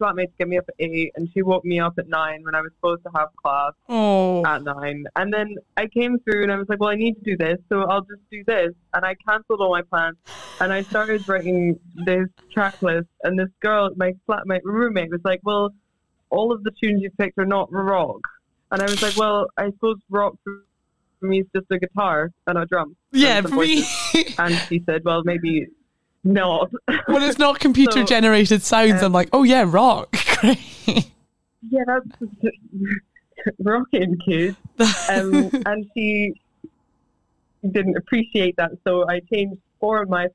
flatmate 0.00 0.26
to 0.26 0.32
get 0.38 0.48
me 0.48 0.58
up 0.58 0.64
at 0.68 0.74
eight, 0.78 1.12
and 1.16 1.28
she 1.32 1.42
woke 1.42 1.64
me 1.64 1.80
up 1.80 1.98
at 1.98 2.08
nine 2.08 2.42
when 2.44 2.54
I 2.54 2.60
was 2.60 2.70
supposed 2.76 3.02
to 3.04 3.10
have 3.16 3.28
class 3.36 3.72
Oh, 3.88 4.44
at 4.44 4.62
nine. 4.62 5.04
And 5.16 5.32
then 5.32 5.56
I 5.76 5.86
came 5.86 6.18
through, 6.20 6.42
and 6.44 6.52
I 6.52 6.56
was 6.56 6.68
like, 6.68 6.80
"Well, 6.80 6.90
I 6.90 6.94
need 6.94 7.14
to 7.14 7.20
do 7.22 7.36
this, 7.36 7.58
so 7.68 7.82
I'll 7.82 8.02
just 8.02 8.22
do 8.30 8.44
this." 8.44 8.72
And 8.94 9.04
I 9.04 9.14
cancelled 9.26 9.60
all 9.60 9.70
my 9.70 9.82
plans, 9.82 10.16
and 10.60 10.72
I 10.72 10.82
started 10.82 11.28
writing 11.28 11.78
this 11.94 12.28
track 12.52 12.80
list. 12.82 13.08
And 13.24 13.38
this 13.38 13.50
girl, 13.60 13.90
my 13.96 14.12
flatmate, 14.28 14.44
my 14.46 14.60
roommate, 14.64 15.10
was 15.10 15.20
like, 15.24 15.40
"Well, 15.44 15.74
all 16.30 16.52
of 16.52 16.62
the 16.64 16.70
tunes 16.70 17.02
you 17.02 17.10
picked 17.18 17.38
are 17.38 17.46
not 17.46 17.72
rock." 17.72 18.20
And 18.70 18.82
I 18.82 18.84
was 18.84 19.02
like, 19.02 19.16
"Well, 19.16 19.48
I 19.56 19.70
suppose 19.70 19.96
rock 20.10 20.34
for 20.44 20.62
me 21.22 21.40
is 21.40 21.46
just 21.54 21.66
a 21.70 21.78
guitar 21.78 22.30
and 22.46 22.58
a 22.58 22.66
drum." 22.66 22.96
yeah, 23.12 23.40
some 23.42 23.50
for 23.52 23.56
me. 23.60 23.84
And 24.38 24.54
she 24.68 24.82
said, 24.86 25.04
"Well, 25.04 25.22
maybe 25.24 25.66
not." 26.32 26.70
when 27.06 27.22
it's 27.22 27.38
not 27.38 27.58
computer 27.60 28.04
generated 28.04 28.62
sounds, 28.62 29.02
um, 29.02 29.06
I'm 29.06 29.12
like, 29.12 29.28
oh 29.32 29.42
yeah, 29.42 29.64
rock. 29.66 30.16
Great. 30.40 31.10
yeah, 31.68 31.82
that's 31.86 32.44
rocking, 33.58 34.18
kid. 34.24 34.56
Um, 35.08 35.50
and 35.66 35.90
she 35.94 36.34
didn't 37.70 37.96
appreciate 37.96 38.56
that, 38.56 38.72
so 38.84 39.08
I 39.08 39.20
changed 39.32 39.60
four 39.80 40.02
of 40.02 40.08
my 40.08 40.28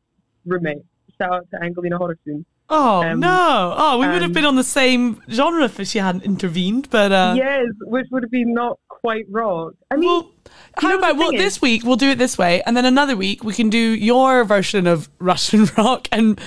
roommates. 0.45 0.85
Shout 1.17 1.31
out 1.31 1.51
to 1.51 1.63
Angelina 1.63 1.97
Hodgson. 1.97 2.45
Oh 2.75 3.03
Um, 3.03 3.19
no! 3.19 3.75
Oh, 3.77 3.99
we 3.99 4.07
would 4.07 4.21
have 4.23 4.33
been 4.33 4.45
on 4.45 4.55
the 4.55 4.63
same 4.63 5.21
genre 5.29 5.65
if 5.65 5.79
she 5.87 5.99
hadn't 5.99 6.23
intervened. 6.23 6.89
But 6.89 7.11
uh, 7.11 7.35
yes, 7.37 7.67
which 7.81 8.07
would 8.11 8.23
have 8.23 8.31
been 8.31 8.53
not 8.53 8.79
quite 8.87 9.25
rock. 9.29 9.73
I 9.91 9.95
mean, 9.97 10.09
well, 10.09 10.31
how 10.77 10.97
about 10.97 11.17
well, 11.17 11.29
thing 11.29 11.37
this 11.37 11.61
week 11.61 11.83
we'll 11.83 11.97
do 11.97 12.09
it 12.09 12.17
this 12.17 12.37
way, 12.37 12.63
and 12.63 12.75
then 12.75 12.85
another 12.85 13.15
week 13.15 13.43
we 13.43 13.53
can 13.53 13.69
do 13.69 13.77
your 13.77 14.43
version 14.43 14.87
of 14.87 15.07
Russian 15.19 15.65
rock 15.77 16.07
and 16.11 16.39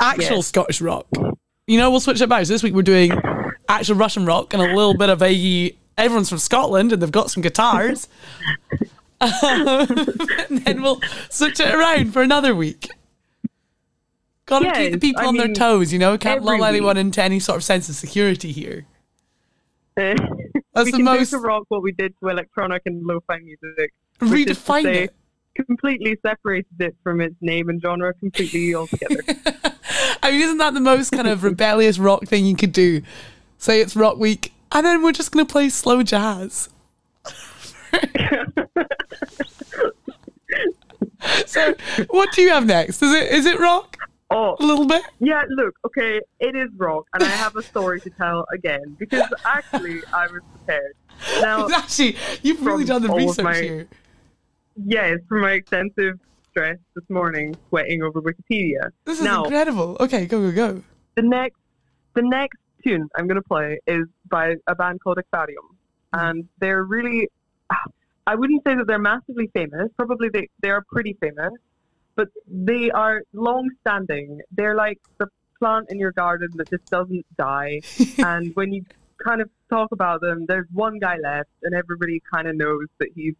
actual 0.00 0.36
Yes. 0.38 0.46
Scottish 0.48 0.80
rock. 0.80 1.06
You 1.68 1.78
know, 1.78 1.90
we'll 1.90 2.00
switch 2.00 2.20
it 2.20 2.24
about. 2.24 2.46
So 2.46 2.54
this 2.54 2.62
week 2.62 2.74
we're 2.74 2.82
doing 2.82 3.12
actual 3.68 3.94
Russian 3.96 4.26
rock 4.26 4.54
and 4.54 4.62
a 4.62 4.74
little 4.74 4.96
bit 4.96 5.10
of 5.10 5.22
a. 5.22 5.76
Everyone's 5.96 6.28
from 6.28 6.38
Scotland 6.38 6.92
and 6.92 7.00
they've 7.02 7.10
got 7.12 7.30
some 7.30 7.42
guitars. 7.42 8.08
Um, 9.20 9.32
and 10.48 10.58
then 10.64 10.80
we'll 10.80 11.00
switch 11.28 11.58
it 11.58 11.74
around 11.74 12.12
for 12.12 12.22
another 12.22 12.54
week. 12.54 12.88
Got 14.48 14.60
to 14.60 14.72
keep 14.72 14.92
the 14.92 14.98
people 14.98 15.22
I 15.22 15.26
on 15.26 15.36
their 15.36 15.52
toes, 15.52 15.92
you 15.92 15.98
know. 15.98 16.16
Can't 16.16 16.42
lull 16.42 16.64
anyone 16.64 16.96
into 16.96 17.22
any 17.22 17.38
sort 17.38 17.58
of 17.58 17.64
sense 17.64 17.90
of 17.90 17.96
security 17.96 18.50
here. 18.50 18.86
That's 19.94 20.18
That's 20.72 20.84
we 20.86 20.90
the 20.92 20.96
can 20.98 21.04
most- 21.04 21.30
do 21.30 21.36
to 21.36 21.42
rock 21.42 21.64
what 21.68 21.82
we 21.82 21.92
did 21.92 22.14
to 22.20 22.28
electronic 22.28 22.80
and 22.86 23.04
lo-fi 23.04 23.40
music. 23.40 23.92
Redefine 24.20 24.82
say, 24.84 25.04
it. 25.04 25.14
Completely 25.66 26.16
separated 26.24 26.80
it 26.80 26.96
from 27.02 27.20
its 27.20 27.34
name 27.42 27.68
and 27.68 27.82
genre 27.82 28.14
completely 28.14 28.74
altogether. 28.76 29.20
I 30.22 30.30
mean, 30.30 30.40
isn't 30.40 30.58
that 30.58 30.72
the 30.72 30.80
most 30.80 31.10
kind 31.10 31.28
of 31.28 31.44
rebellious 31.44 31.98
rock 31.98 32.24
thing 32.24 32.46
you 32.46 32.56
could 32.56 32.72
do? 32.72 33.02
Say 33.58 33.82
it's 33.82 33.94
rock 33.96 34.16
week, 34.16 34.54
and 34.72 34.86
then 34.86 35.02
we're 35.02 35.12
just 35.12 35.30
going 35.32 35.44
to 35.44 35.52
play 35.52 35.68
slow 35.68 36.02
jazz. 36.02 36.70
so, 41.44 41.74
what 42.08 42.32
do 42.32 42.40
you 42.42 42.50
have 42.50 42.64
next? 42.66 43.02
Is 43.02 43.12
it 43.12 43.30
is 43.32 43.44
it 43.44 43.58
rock 43.58 43.97
oh, 44.30 44.56
a 44.58 44.64
little 44.64 44.86
bit? 44.86 45.02
Yeah, 45.20 45.44
look, 45.48 45.74
okay, 45.86 46.20
it 46.40 46.56
is 46.56 46.68
rock, 46.76 47.06
and 47.14 47.22
I 47.22 47.28
have 47.28 47.56
a 47.56 47.62
story 47.62 48.00
to 48.02 48.10
tell 48.10 48.46
again 48.52 48.96
because 48.98 49.28
actually 49.44 50.02
I 50.12 50.26
was 50.26 50.42
prepared. 50.56 50.94
Now, 51.40 51.68
Actually, 51.74 52.16
you've 52.42 52.64
really 52.64 52.84
From 52.86 53.02
done 53.02 53.10
the 53.10 53.14
research 53.14 53.44
my- 53.44 53.54
here. 53.54 53.88
yes, 54.86 55.18
for 55.28 55.40
my 55.40 55.52
extensive 55.52 56.18
stress 56.50 56.78
this 56.94 57.08
morning, 57.08 57.56
sweating 57.68 58.02
over 58.02 58.20
Wikipedia. 58.22 58.90
This 59.04 59.18
is 59.18 59.24
now, 59.24 59.44
incredible. 59.44 59.96
Okay, 60.00 60.26
go 60.26 60.40
go 60.40 60.52
go. 60.52 60.82
the 61.16 61.22
next, 61.22 61.58
the 62.14 62.22
next 62.22 62.58
tune 62.84 63.08
I'm 63.16 63.26
going 63.26 63.40
to 63.40 63.48
play 63.48 63.80
is 63.86 64.06
by 64.28 64.56
a 64.66 64.74
band 64.74 65.00
called 65.02 65.18
Aquarium, 65.18 65.64
mm-hmm. 66.14 66.26
and 66.26 66.48
they're 66.60 66.84
really, 66.84 67.28
I 68.26 68.34
wouldn't 68.34 68.62
say 68.64 68.74
that 68.76 68.86
they're 68.86 68.98
massively 68.98 69.48
famous. 69.54 69.90
Probably 69.96 70.28
they 70.28 70.48
they 70.62 70.70
are 70.70 70.84
pretty 70.90 71.16
famous, 71.20 71.52
but 72.18 72.28
they 72.48 72.90
are 72.90 73.22
long-standing. 73.32 74.40
They're 74.50 74.74
like 74.74 74.98
the 75.18 75.28
plant 75.60 75.86
in 75.88 76.00
your 76.00 76.10
garden 76.10 76.48
that 76.56 76.68
just 76.68 76.84
doesn't 76.86 77.24
die. 77.36 77.80
and 78.18 78.54
when 78.56 78.72
you 78.72 78.84
kind 79.24 79.40
of 79.40 79.48
talk 79.70 79.92
about 79.92 80.20
them, 80.20 80.44
there's 80.46 80.66
one 80.72 80.98
guy 80.98 81.16
left, 81.22 81.50
and 81.62 81.76
everybody 81.76 82.20
kind 82.28 82.48
of 82.48 82.56
knows 82.56 82.86
that 82.98 83.10
he's 83.14 83.34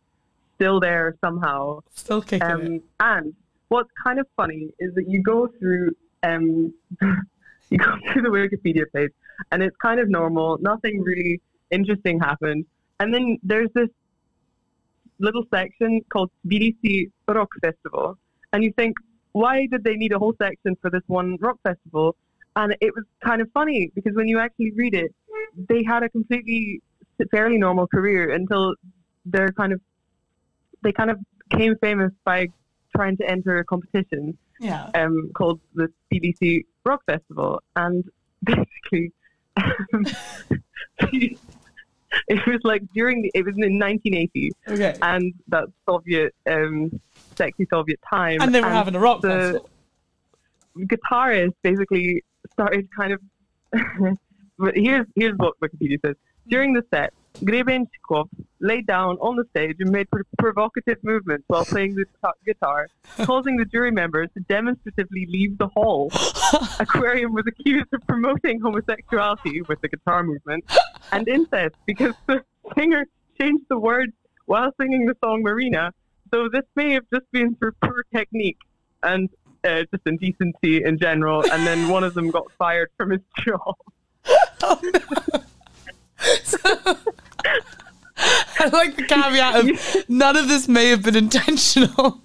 still 0.55 0.79
there 0.79 1.17
somehow. 1.21 1.81
Still 1.93 2.23
kicking 2.23 2.49
it. 2.49 2.53
Um, 2.53 2.83
and 3.01 3.35
what's 3.67 3.91
kind 4.05 4.21
of 4.21 4.29
funny 4.37 4.73
is 4.79 4.95
that 4.95 5.09
you 5.09 5.25
go 5.25 5.49
through 5.59 5.91
um, 6.23 6.73
you 7.71 7.79
go 7.79 7.97
through 8.13 8.23
the 8.23 8.29
Wikipedia 8.29 8.85
page, 8.95 9.11
and 9.51 9.61
it's 9.61 9.77
kind 9.79 9.99
of 9.99 10.09
normal. 10.09 10.57
Nothing 10.61 11.03
really 11.03 11.41
interesting 11.73 12.21
happened, 12.21 12.65
and 13.01 13.13
then 13.13 13.39
there's 13.43 13.71
this 13.75 13.89
little 15.19 15.43
section 15.53 16.01
called 16.13 16.31
Tbilisi 16.47 17.11
Rock 17.27 17.51
Festival, 17.61 18.17
and 18.53 18.63
you 18.65 18.73
think, 18.77 18.97
why 19.33 19.67
did 19.71 19.85
they 19.85 19.95
need 19.95 20.13
a 20.13 20.19
whole 20.19 20.35
section 20.41 20.77
for 20.81 20.91
this 20.91 21.03
one 21.07 21.37
rock 21.41 21.59
festival? 21.63 22.17
And 22.57 22.75
it 22.81 22.95
was 22.95 23.05
kind 23.25 23.41
of 23.41 23.49
funny 23.53 23.91
because 23.95 24.15
when 24.15 24.27
you 24.27 24.39
actually 24.39 24.73
read 24.73 24.95
it, 24.95 25.15
they 25.69 25.83
had 25.85 26.03
a 26.03 26.09
completely 26.09 26.81
fairly 27.31 27.59
normal 27.59 27.87
career 27.87 28.33
until 28.33 28.75
they're 29.27 29.53
kind 29.53 29.73
of 29.73 29.81
they 30.83 30.93
kind 30.93 31.11
of 31.11 31.19
became 31.51 31.75
famous 31.81 32.13
by 32.25 32.47
trying 32.97 33.17
to 33.17 33.29
enter 33.29 33.59
a 33.59 33.65
competition 33.65 34.37
Yeah. 34.61 34.87
um, 34.95 35.31
called 35.35 35.61
the 35.75 35.89
Tbilisi 36.13 36.65
Rock 36.85 37.03
Festival, 37.07 37.61
and 37.77 38.05
basically, 38.45 39.13
um, 39.57 40.05
it 42.29 42.47
was 42.47 42.61
like 42.65 42.83
during 42.95 43.23
the, 43.23 43.31
it 43.35 43.45
was 43.45 43.55
in 43.57 43.79
1980, 43.79 44.53
Okay. 44.69 44.99
and 45.03 45.35
that 45.49 45.65
Soviet, 45.89 46.35
um, 46.49 46.91
sexy 47.39 47.67
Soviet 47.71 47.99
time, 48.09 48.43
And 48.43 48.55
they 48.55 48.61
were 48.61 48.69
having 48.69 48.95
a 48.95 49.01
rock 49.01 49.23
the 49.23 49.29
festival. 49.29 49.71
guitarist 50.79 51.55
basically 51.63 52.25
started 52.53 52.89
kind 52.95 53.13
of. 53.15 53.21
but 54.59 54.77
here's 54.77 55.07
here's 55.15 55.37
what 55.39 55.55
Wikipedia 55.61 55.99
says. 56.05 56.17
During 56.49 56.73
the 56.73 56.83
set, 56.93 57.13
Grebenshchikov 57.41 58.29
lay 58.61 58.81
down 58.81 59.17
on 59.21 59.37
the 59.37 59.45
stage 59.51 59.77
and 59.81 59.91
made 59.91 60.11
pro- 60.11 60.23
provocative 60.39 60.97
movements 61.03 61.45
while 61.49 61.65
playing 61.65 61.95
the 61.95 62.05
guitar- 62.07 62.35
guitar, 62.47 62.89
causing 63.27 63.57
the 63.59 63.65
jury 63.67 63.91
members 63.91 64.29
to 64.35 64.41
demonstratively 64.49 65.27
leave 65.29 65.59
the 65.59 65.69
hall. 65.69 66.11
Aquarium 66.81 67.35
was 67.35 67.45
accused 67.47 67.93
of 67.93 68.01
promoting 68.07 68.61
homosexuality 68.61 69.61
with 69.63 69.81
the 69.83 69.89
guitar 69.89 70.23
movement 70.23 70.65
and 71.13 71.29
incest 71.29 71.75
because 71.87 72.15
the 72.27 72.43
singer 72.77 73.05
changed 73.39 73.65
the 73.69 73.79
words 73.79 74.13
while 74.47 74.73
singing 74.81 75.05
the 75.07 75.15
song 75.23 75.43
Marina. 75.43 75.93
So 76.33 76.49
this 76.49 76.65
may 76.75 76.93
have 76.93 77.05
just 77.13 77.31
been 77.33 77.55
for 77.57 77.73
poor 77.83 78.05
technique 78.15 78.59
and 79.03 79.29
uh, 79.65 79.85
just 79.93 80.07
indecency 80.07 80.85
in 80.85 80.99
general. 80.99 81.45
And 81.51 81.67
then 81.67 81.89
one 81.89 82.05
of 82.05 82.15
them 82.15 82.31
got 82.31 82.51
fired 82.59 82.91
from 82.97 83.11
his 83.11 83.21
job. 83.41 83.77
I 88.61 88.69
like 88.73 88.97
the 88.97 89.05
caveat 89.09 89.55
of 89.57 90.09
none 90.09 90.37
of 90.37 90.49
this 90.49 90.69
may 90.69 90.89
have 90.89 91.03
been 91.03 91.17
intentional. 91.17 92.21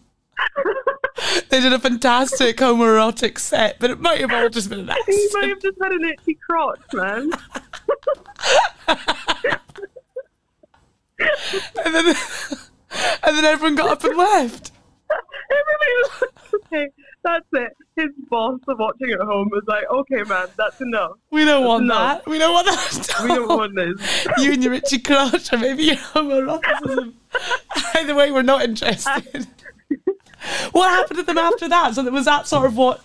they 1.49 1.59
did 1.61 1.71
a 1.71 1.79
fantastic 1.79 2.57
homoerotic 2.57 3.37
set, 3.37 3.79
but 3.79 3.91
it 3.91 3.99
might 3.99 4.19
have 4.19 4.33
all 4.33 4.49
just 4.49 4.69
been 4.69 4.89
an 4.89 4.95
He 5.05 5.29
might 5.33 5.49
have 5.49 5.61
just 5.61 5.77
had 5.81 5.91
an 5.91 6.03
itchy 6.05 6.37
crotch, 6.49 6.81
man. 6.93 7.31
And 11.85 11.95
then, 11.95 12.15
and 13.25 13.37
then 13.37 13.45
everyone 13.45 13.75
got 13.75 13.89
up 13.89 14.03
and 14.03 14.17
left. 14.17 14.71
Everybody 15.51 15.91
was 16.01 16.21
like, 16.21 16.53
okay, 16.65 16.87
that's 17.23 17.45
it. 17.53 17.71
His 17.95 18.09
boss 18.29 18.59
watching 18.67 19.11
at 19.11 19.19
home 19.19 19.49
was 19.51 19.63
like, 19.67 19.83
okay, 19.89 20.23
man, 20.23 20.47
that's 20.57 20.81
enough. 20.81 21.11
We 21.31 21.45
don't 21.45 21.65
want 21.65 21.85
No. 21.85 21.93
that. 21.95 22.25
We 22.25 22.39
don't 22.39 22.53
want 22.53 22.67
that. 22.67 23.09
at 23.19 23.21
We 23.23 23.27
don't 23.29 23.47
want 23.47 23.75
this. 23.75 24.27
you 24.39 24.53
and 24.53 24.63
your 24.63 24.71
Richie 24.71 24.99
crotch, 24.99 25.53
or 25.53 25.57
maybe 25.57 25.83
your 25.83 25.95
homoeroticism. 25.97 27.13
Either 27.95 28.15
way, 28.15 28.31
we're 28.31 28.41
not 28.41 28.63
interested. 28.63 29.45
what 30.71 30.89
happened 30.89 31.19
to 31.19 31.23
them 31.23 31.37
after 31.37 31.67
that? 31.69 31.93
So 31.93 32.03
was 32.09 32.25
that 32.25 32.47
sort 32.47 32.65
of 32.65 32.75
what 32.75 33.01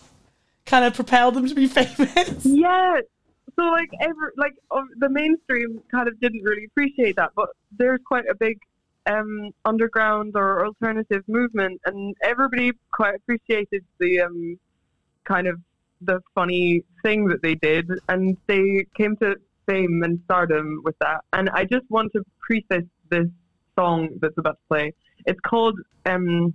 kind 0.65 0.85
of 0.85 0.95
propelled 0.95 1.35
them 1.35 1.49
to 1.49 1.55
be 1.55 1.67
famous. 1.67 2.45
Yeah. 2.45 3.01
So 3.59 3.65
like 3.65 3.89
every 4.01 4.31
like 4.37 4.55
the 4.99 5.09
mainstream 5.09 5.83
kind 5.91 6.07
of 6.09 6.21
didn't 6.21 6.43
really 6.43 6.65
appreciate 6.65 7.17
that, 7.17 7.33
but 7.35 7.49
there's 7.77 7.99
quite 8.07 8.27
a 8.31 8.35
big 8.35 8.59
um, 9.09 9.51
underground 9.65 10.33
or 10.37 10.67
alternative 10.67 11.23
movement, 11.27 11.81
and 11.87 12.15
everybody 12.23 12.73
quite 12.93 13.15
appreciated 13.17 13.85
the 13.99 14.21
um, 14.21 14.59
kind 15.25 15.47
of 15.47 15.59
the 16.03 16.21
funny 16.35 16.83
thing 17.03 17.27
that 17.27 17.43
they 17.43 17.55
did, 17.57 17.91
and 18.09 18.37
they 18.47 18.87
came 18.97 19.17
to 19.17 19.37
fame 19.67 20.03
and 20.05 20.21
stardom 20.25 20.81
with 20.85 20.97
that. 21.01 21.21
And 21.33 21.51
I 21.51 21.65
just 21.65 21.91
want 21.91 22.13
to 22.13 22.23
preface 22.41 22.89
this 23.11 23.27
song 23.79 24.11
that's 24.21 24.37
about 24.39 24.53
to 24.53 24.69
play. 24.69 24.95
It's 25.27 25.41
called 25.41 25.79
um, 26.07 26.55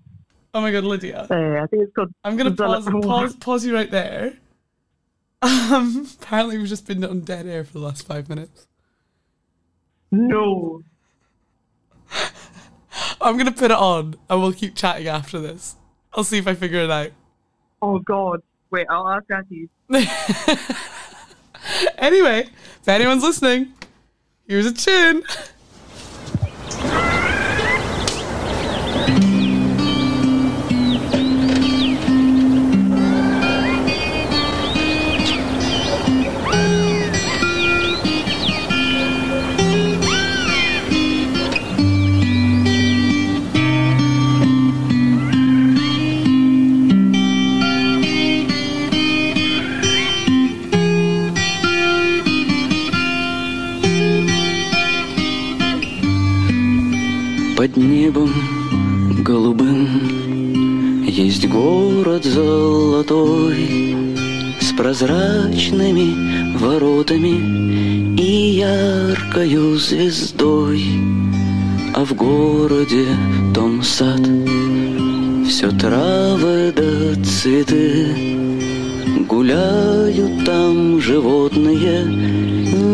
Oh 0.54 0.62
my 0.62 0.72
god, 0.72 0.84
Lydia. 0.84 1.28
uh, 1.30 1.64
I 1.64 1.68
think 1.68 1.84
it's 1.84 1.94
called 1.94 2.14
I'm 2.24 2.38
gonna 2.38 2.52
pause, 2.52 2.86
pause, 2.86 3.36
pause 3.38 3.66
you 3.66 3.74
right 3.76 3.90
there. 3.92 4.34
Um, 5.46 6.08
apparently 6.22 6.58
we've 6.58 6.70
just 6.70 6.88
been 6.88 7.04
on 7.04 7.20
dead 7.20 7.46
air 7.48 7.66
for 7.66 7.74
the 7.74 7.80
last 7.80 8.08
five 8.08 8.30
minutes. 8.30 8.66
No. 10.10 10.82
I'm 13.22 13.38
gonna 13.38 13.52
put 13.52 13.72
it 13.72 13.78
on 13.78 14.16
and 14.30 14.42
we'll 14.42 14.54
keep 14.54 14.76
chatting 14.76 15.08
after 15.08 15.40
this. 15.40 15.76
I'll 16.14 16.24
see 16.24 16.38
if 16.38 16.48
I 16.48 16.54
figure 16.54 16.80
it 16.80 16.92
out. 16.92 17.12
Oh 17.82 18.00
God. 18.00 18.42
Wait, 18.72 18.88
I'll 18.90 19.08
ask 19.08 19.28
Jackie. 19.28 19.70
Anyway, 21.98 22.42
if 22.82 22.88
anyone's 22.88 23.24
listening, 23.24 23.74
here's 24.48 24.66
a 24.66 24.74
tune. 24.74 25.24
яркою 69.44 69.78
звездой 69.78 70.84
А 71.94 72.06
в 72.06 72.14
городе 72.14 73.06
том 73.54 73.84
сад. 73.84 74.22
Все 75.48 75.70
травы 75.72 76.74
да 76.76 77.24
цветы 77.24 78.08
Гуляют 79.28 80.46
там 80.46 81.02
животные 81.02 82.06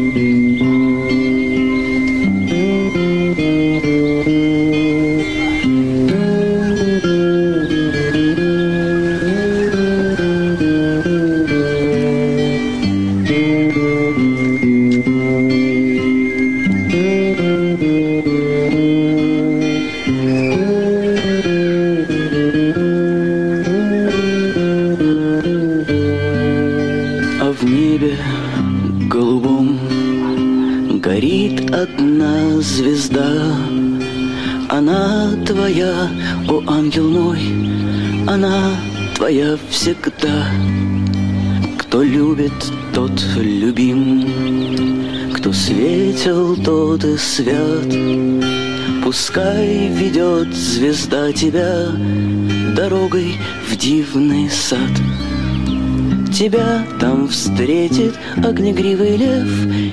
Твоя 39.14 39.56
всегда. 39.70 40.50
Кто 41.78 42.02
любит, 42.02 42.52
тот 42.92 43.12
любим, 43.36 45.32
кто 45.34 45.52
светил, 45.52 46.56
тот 46.56 47.04
и 47.04 47.16
свят. 47.16 47.86
Пускай 49.04 49.88
ведет 49.88 50.52
звезда 50.54 51.32
тебя 51.32 51.88
дорогой 52.74 53.36
в 53.68 53.76
дивный 53.76 54.50
сад. 54.50 54.90
Тебя 56.34 56.84
там 56.98 57.28
встретит 57.28 58.18
огнегривый 58.44 59.16
лев 59.16 59.48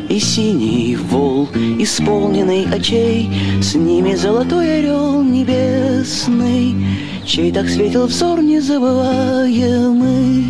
И 0.10 0.19
синий 0.19 0.95
вол, 0.95 1.47
исполненный 1.77 2.65
очей 2.65 3.30
С 3.62 3.75
ними 3.75 4.15
золотой 4.15 4.80
орел 4.80 5.21
небесный 5.21 6.75
Чей 7.27 7.51
так 7.51 7.69
светил 7.69 8.08
взор 8.08 8.41
незабываемый 8.41 10.45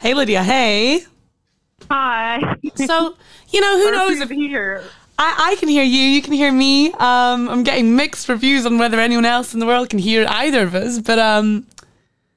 Hey 0.00 0.14
Lydia, 0.14 0.42
hey. 0.42 1.04
Hi. 1.90 2.40
So, 2.74 3.14
you 3.50 3.60
know, 3.60 3.78
who 3.78 3.90
knows 3.90 4.20
if 4.20 4.30
here? 4.30 4.82
I, 5.18 5.52
I 5.52 5.56
can 5.56 5.68
hear 5.68 5.82
you, 5.84 6.00
you 6.00 6.20
can 6.22 6.32
hear 6.34 6.52
me. 6.52 6.92
Um, 6.92 7.48
I'm 7.48 7.62
getting 7.62 7.96
mixed 7.96 8.28
reviews 8.28 8.66
on 8.66 8.78
whether 8.78 9.00
anyone 9.00 9.24
else 9.24 9.54
in 9.54 9.60
the 9.60 9.66
world 9.66 9.88
can 9.90 9.98
hear 9.98 10.26
either 10.28 10.62
of 10.64 10.74
us, 10.74 10.98
but 11.00 11.18
um, 11.18 11.66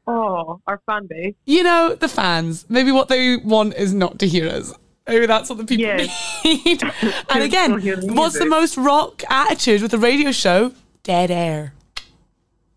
Oh, 0.07 0.59
our 0.65 0.79
fan 0.85 1.05
base. 1.07 1.35
you 1.45 1.61
know, 1.63 1.93
the 1.95 2.07
fans, 2.07 2.65
maybe 2.69 2.91
what 2.91 3.09
they 3.09 3.37
want 3.37 3.75
is 3.75 3.93
not 3.93 4.17
to 4.19 4.27
hear 4.27 4.47
us. 4.47 4.73
Maybe 5.07 5.25
that's 5.25 5.49
what 5.49 5.57
the 5.57 5.65
people 5.65 5.85
Yes. 5.85 6.41
need. 6.45 6.81
and 7.29 7.43
again, 7.43 7.81
what's 8.15 8.37
the 8.39 8.45
most 8.45 8.77
rock 8.77 9.23
attitude 9.29 9.81
with 9.81 9.93
a 9.93 9.97
radio 9.97 10.31
show? 10.31 10.71
Dead 11.03 11.31
air. 11.31 11.73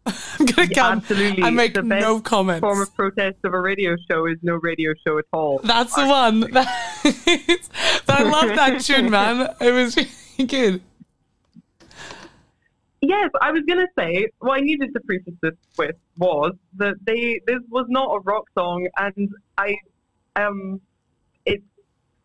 I'm 0.06 0.46
gonna 0.46 0.68
Yeah, 0.68 0.74
come 0.74 0.98
absolutely. 0.98 1.42
and 1.44 1.54
make 1.56 1.74
the 1.74 1.82
best 1.82 2.02
no 2.02 2.20
comments. 2.20 2.60
Form 2.60 2.80
of 2.80 2.94
protest 2.94 3.36
of 3.44 3.54
a 3.54 3.60
radio 3.60 3.96
show 4.10 4.26
is 4.26 4.36
no 4.42 4.54
radio 4.56 4.92
show 5.06 5.18
at 5.18 5.24
all. 5.32 5.60
That's 5.62 5.94
the 5.94 6.06
one. 6.06 6.40
That's- 6.40 7.70
I 8.08 8.22
love 8.24 8.48
that 8.56 8.80
tune, 8.82 9.10
man. 9.16 9.54
It 9.60 9.70
was 9.72 9.96
really 9.96 10.46
good. 10.46 10.82
Yes, 13.00 13.30
I 13.40 13.50
was 13.50 13.62
gonna 13.68 13.88
say 13.98 14.28
what 14.38 14.58
I 14.58 14.60
needed 14.60 14.92
to 14.94 15.00
preface 15.00 15.34
this 15.42 15.54
with 15.76 15.96
was 16.18 16.52
that 16.76 16.94
they 17.04 17.40
this 17.46 17.58
was 17.68 17.86
not 17.88 18.06
a 18.14 18.20
rock 18.20 18.44
song, 18.56 18.86
and 18.96 19.28
I 19.58 19.76
um 20.36 20.80
it's 21.44 21.64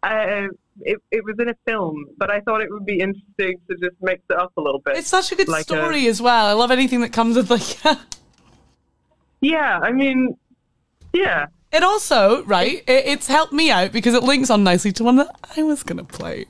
uh, 0.04 0.48
it 0.82 1.00
it 1.12 1.24
was 1.24 1.36
in 1.40 1.50
a 1.50 1.56
film, 1.66 2.06
but 2.18 2.30
I 2.32 2.40
thought 2.42 2.62
it 2.62 2.70
would 2.72 2.86
be 2.86 3.00
interesting 3.00 3.60
to 3.70 3.76
just 3.78 3.96
mix 4.02 4.22
it 4.30 4.38
up 4.38 4.52
a 4.58 4.62
little 4.62 4.80
bit. 4.80 4.98
It's 4.98 5.10
such 5.10 5.32
a 5.32 5.36
good 5.36 5.48
Like 5.48 5.62
a- 5.62 5.64
story 5.64 6.08
as 6.08 6.22
well. 6.22 6.46
I 6.48 6.54
love 6.54 6.72
anything 6.72 7.02
that 7.02 7.12
comes 7.14 7.36
with 7.36 7.50
like. 7.50 7.78
yeah, 9.42 9.80
I 9.82 9.92
mean, 9.92 10.38
yeah, 11.14 11.48
It 11.72 11.84
also, 11.84 12.44
right, 12.46 12.78
it, 12.88 13.06
it's 13.06 13.28
helped 13.28 13.54
me 13.54 13.70
out 13.72 13.92
because 13.92 14.14
it 14.14 14.24
links 14.24 14.50
on 14.50 14.64
nicely 14.64 14.92
to 14.94 15.04
one 15.04 15.16
that 15.18 15.36
I 15.58 15.64
was 15.64 15.84
going 15.84 15.98
to 15.98 16.04
play. 16.04 16.46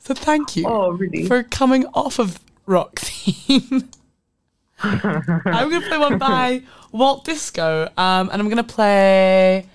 So 0.00 0.14
thank 0.14 0.56
you 0.56 0.66
Oh, 0.66 0.90
really? 0.90 1.26
for 1.26 1.42
coming 1.42 1.86
off 1.94 2.18
of 2.18 2.38
rock 2.66 2.98
theme. 3.00 3.90
I'm 4.82 5.70
going 5.70 5.80
to 5.82 5.88
play 5.88 5.98
one 5.98 6.18
by 6.18 6.62
Walt 6.92 7.24
Disco, 7.24 7.84
um, 7.96 8.28
and 8.30 8.40
I'm 8.40 8.48
going 8.48 8.56
to 8.58 8.62
play. 8.64 9.66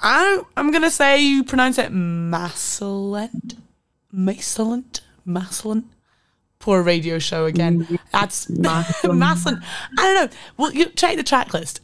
I, 0.00 0.40
I'm 0.56 0.70
going 0.70 0.82
to 0.82 0.90
say 0.90 1.20
you 1.22 1.44
pronounce 1.44 1.78
it 1.78 1.90
Macilent. 1.92 3.56
Macilent? 4.14 5.00
Macilent? 5.26 5.84
Poor 6.60 6.82
radio 6.82 7.18
show 7.18 7.44
again. 7.46 7.98
That's 8.12 8.46
Macilent. 8.50 9.62
I 9.98 10.02
don't 10.02 10.30
know. 10.30 10.36
Well, 10.56 10.72
you 10.72 10.86
check 10.86 11.16
the 11.16 11.22
track 11.22 11.52
list. 11.54 11.80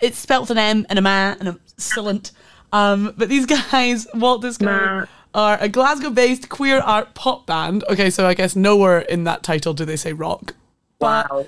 It's 0.00 0.18
spelt 0.18 0.50
an 0.50 0.58
M 0.58 0.86
and 0.88 0.98
a 0.98 1.02
ma 1.02 1.34
and 1.38 1.48
a 1.48 1.58
Silent. 1.76 2.32
Um, 2.72 3.14
but 3.16 3.28
these 3.28 3.46
guys, 3.70 4.06
Walt 4.14 4.42
Disco, 4.42 4.64
Nah. 4.66 5.06
are 5.34 5.58
a 5.60 5.68
Glasgow-based 5.68 6.48
queer 6.48 6.78
art 6.80 7.14
pop 7.14 7.46
band. 7.46 7.84
Okay, 7.88 8.10
so 8.10 8.26
I 8.26 8.34
guess 8.34 8.54
nowhere 8.56 9.00
in 9.00 9.24
that 9.24 9.42
title 9.42 9.72
do 9.74 9.84
they 9.84 9.96
say 9.96 10.12
rock. 10.12 10.54
But 10.98 11.30
Wow. 11.30 11.46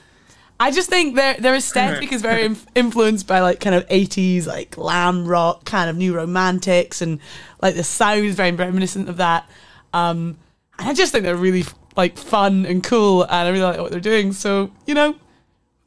I 0.60 0.70
just 0.70 0.90
think 0.90 1.14
their 1.14 1.34
their 1.34 1.54
aesthetic 1.54 2.12
is 2.12 2.22
very 2.30 2.44
inf- 2.44 2.66
influenced 2.74 3.26
by 3.26 3.40
like 3.40 3.60
kind 3.60 3.74
of 3.74 3.86
eighties 3.88 4.46
like 4.46 4.72
glam 4.72 5.26
rock, 5.26 5.64
kind 5.64 5.88
of 5.88 5.96
new 5.96 6.14
romantics, 6.14 7.00
and 7.00 7.20
like 7.62 7.74
the 7.76 7.84
sound 7.84 8.24
is 8.24 8.34
very 8.34 8.52
reminiscent 8.52 9.08
of 9.08 9.18
that. 9.18 9.48
Um, 9.92 10.36
and 10.78 10.88
I 10.88 10.94
just 10.94 11.12
think 11.12 11.24
they're 11.24 11.36
really 11.36 11.64
like 11.96 12.18
fun 12.18 12.66
and 12.66 12.82
cool, 12.82 13.22
and 13.22 13.32
I 13.32 13.48
really 13.48 13.62
like 13.62 13.78
what 13.80 13.90
they're 13.90 14.00
doing. 14.00 14.32
So 14.32 14.70
you 14.86 14.94
know, 14.94 15.14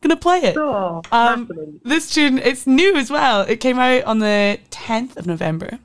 gonna 0.01 0.15
play 0.15 0.39
it. 0.39 0.57
Oh, 0.57 1.01
Um, 1.11 1.49
this 1.83 2.13
tune, 2.13 2.37
it's 2.39 2.65
new 2.65 2.95
as 2.95 3.09
well. 3.11 3.41
It 3.41 3.57
came 3.59 3.77
out 3.77 4.03
on 4.05 4.19
the 4.19 4.59
10th 4.71 5.17
of 5.17 5.27
November. 5.27 5.79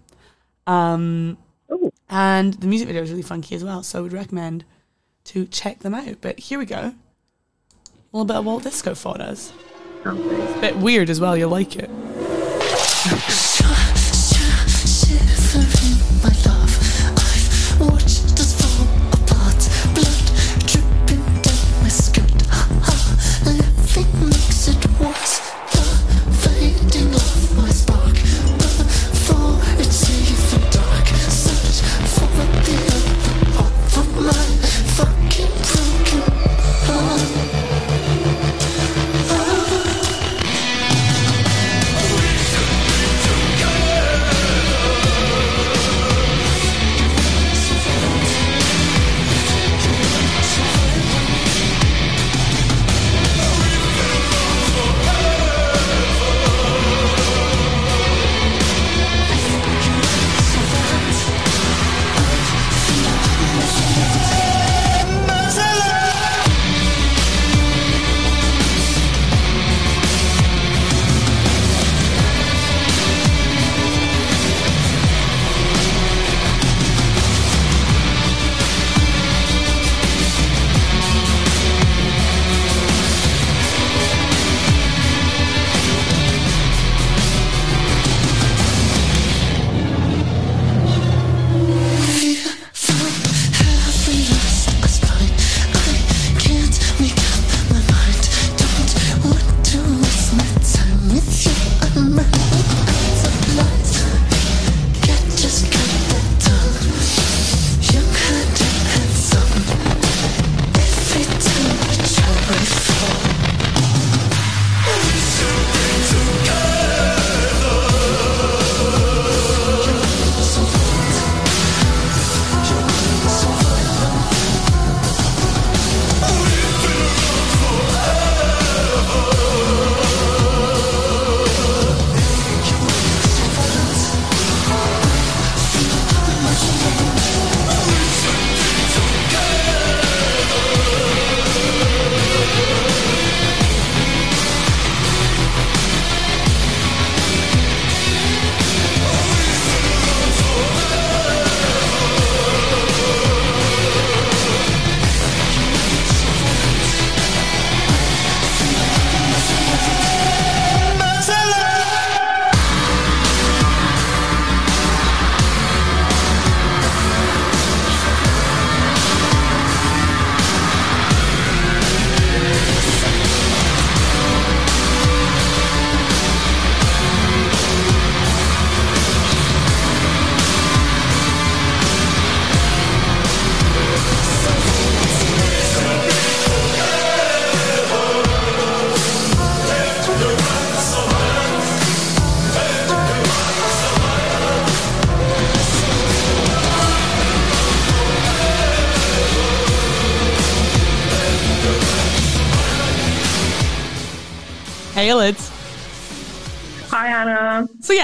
Um, 0.66 1.39
Ooh. 1.72 1.93
and 2.09 2.55
the 2.55 2.66
music 2.66 2.89
video 2.89 3.03
is 3.03 3.11
really 3.11 3.22
funky 3.22 3.55
as 3.55 3.62
well, 3.64 3.82
so 3.82 3.99
I 3.99 4.03
would 4.03 4.12
recommend 4.12 4.64
to 5.24 5.47
check 5.47 5.80
them 5.80 5.95
out. 5.95 6.16
But 6.20 6.39
here 6.39 6.59
we 6.59 6.64
go. 6.66 6.95
A 8.16 8.24
little 8.24 8.24
bit 8.28 8.36
of 8.36 8.46
Walt 8.46 8.62
Disco 8.62 8.94
for 8.94 9.20
us. 9.20 9.52
Oh, 10.06 10.56
A 10.56 10.60
bit 10.62 10.74
weird 10.78 11.10
as 11.10 11.20
well, 11.20 11.36
you'll 11.36 11.50
like 11.50 11.76
it. 11.76 11.90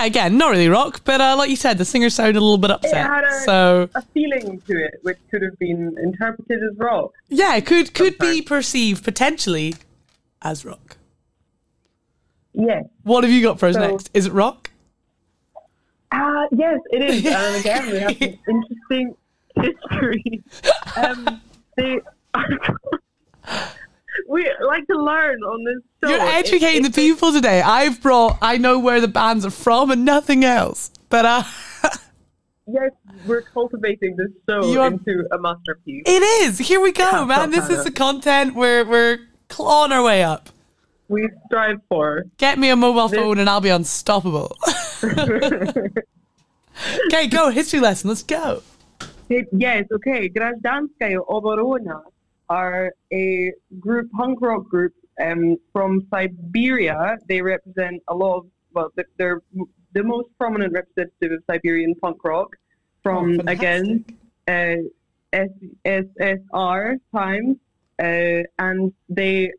Yeah, 0.03 0.07
again, 0.07 0.37
not 0.39 0.51
really 0.51 0.69
rock, 0.69 1.03
but 1.05 1.21
uh, 1.21 1.35
like 1.37 1.51
you 1.51 1.57
said, 1.57 1.79
the 1.79 1.85
singer 1.85 2.11
sounded 2.11 2.37
a 2.37 2.41
little 2.41 2.59
bit 2.59 2.71
It 2.71 2.77
upset. 2.77 3.07
had 3.07 3.25
a, 3.25 3.41
So 3.41 3.89
a 3.95 4.03
feeling 4.03 4.61
to 4.67 4.85
it, 4.85 4.95
which 5.03 5.19
could 5.31 5.43
have 5.43 5.59
been 5.59 5.97
interpreted 6.03 6.61
as 6.63 6.77
rock. 6.79 7.13
yeah, 7.29 7.57
it 7.57 7.67
could 7.67 7.95
could 7.95 8.19
be 8.19 8.43
perceived 8.43 9.05
potentially 9.05 9.75
as 10.43 10.65
rock. 10.65 10.97
Yes. 12.55 12.85
What 13.03 13.25
have 13.25 13.33
you 13.33 13.43
got 13.43 13.59
for 13.59 13.67
us 13.67 13.75
So- 13.75 13.81
next? 13.91 14.11
Is 14.15 14.27
it 14.27 14.33
rock? 14.33 14.71
Uh, 16.11 16.47
yes, 16.53 16.79
it 16.91 17.03
is. 17.03 17.25
And 17.27 17.57
again, 17.57 17.91
we 17.91 17.99
have 17.99 18.17
some 18.19 18.39
interesting 18.49 19.17
history. 19.57 20.43
Um, 20.97 21.41
they 21.77 22.01
we 24.29 24.51
like 24.65 24.87
to 24.89 24.97
learn 25.03 25.43
on 25.43 25.65
this 25.65 25.83
show. 26.03 26.09
You're 26.15 26.27
It- 26.27 26.35
educating 26.35 26.83
the 26.83 26.89
it's- 26.89 26.97
people 27.07 27.33
today. 27.33 27.61
I've 27.63 28.01
brought. 28.03 28.39
I 28.43 28.59
know 28.59 28.79
where 28.79 29.01
the 29.01 29.09
bands 29.09 29.45
are 29.47 29.51
from 29.51 29.91
and 29.91 30.05
nothing 30.05 30.45
else. 30.45 30.91
But 31.09 31.25
uh, 31.27 31.43
Yes, 32.67 32.93
we're 33.27 33.43
cultivating 33.43 34.17
this 34.17 34.31
show 34.49 34.81
are- 34.81 34.87
into 34.89 35.27
a 35.33 35.39
masterpiece. 35.39 36.05
it 36.07 36.23
is. 36.23 36.59
Here 36.59 36.81
we 36.81 36.93
go, 36.93 37.09
Can't 37.11 37.29
man. 37.29 37.51
This 37.51 37.69
is 37.69 37.85
the 37.85 37.91
content 37.91 38.55
we're 38.55 38.85
we're 38.85 39.19
clawing 39.49 39.93
our 39.93 40.03
way 40.03 40.23
up. 40.23 40.49
We 41.09 41.29
strive 41.47 41.79
for. 41.89 42.25
Get 42.39 42.59
me 42.59 42.71
a 42.71 42.77
mobile 42.77 43.09
phone 43.09 43.39
and 43.39 43.51
I'll 43.51 43.61
be 43.61 43.69
unstoppable. 43.69 44.57
okay, 47.07 47.27
go 47.29 47.51
history 47.51 47.81
lesson. 47.81 48.09
Let's 48.09 48.23
go. 48.23 48.63
Yes, 49.29 49.87
okay. 49.93 50.29
Grazhdanskaya 50.29 51.19
Oborona 51.29 52.03
are 52.53 52.93
a 53.13 53.53
group, 53.81 54.11
punk 54.13 54.39
rock 54.43 54.65
group 54.69 54.95
um, 55.27 55.57
from 55.73 56.07
Siberia. 56.11 57.17
They 57.29 57.41
represent 57.41 58.03
a 58.09 58.15
lot 58.15 58.39
of, 58.39 58.47
well, 58.75 58.89
they're 59.19 59.41
the 59.95 60.03
most 60.03 60.29
prominent 60.39 60.73
representative 60.73 61.33
of 61.33 61.43
Siberian 61.51 61.95
punk 62.03 62.19
rock 62.25 62.51
from 63.03 63.41
Oh, 63.41 63.45
again 63.47 64.05
uh, 64.49 64.77
SSR 65.33 66.97
times, 67.15 67.57
uh, 68.03 68.43
and 68.59 68.93
they 69.09 69.53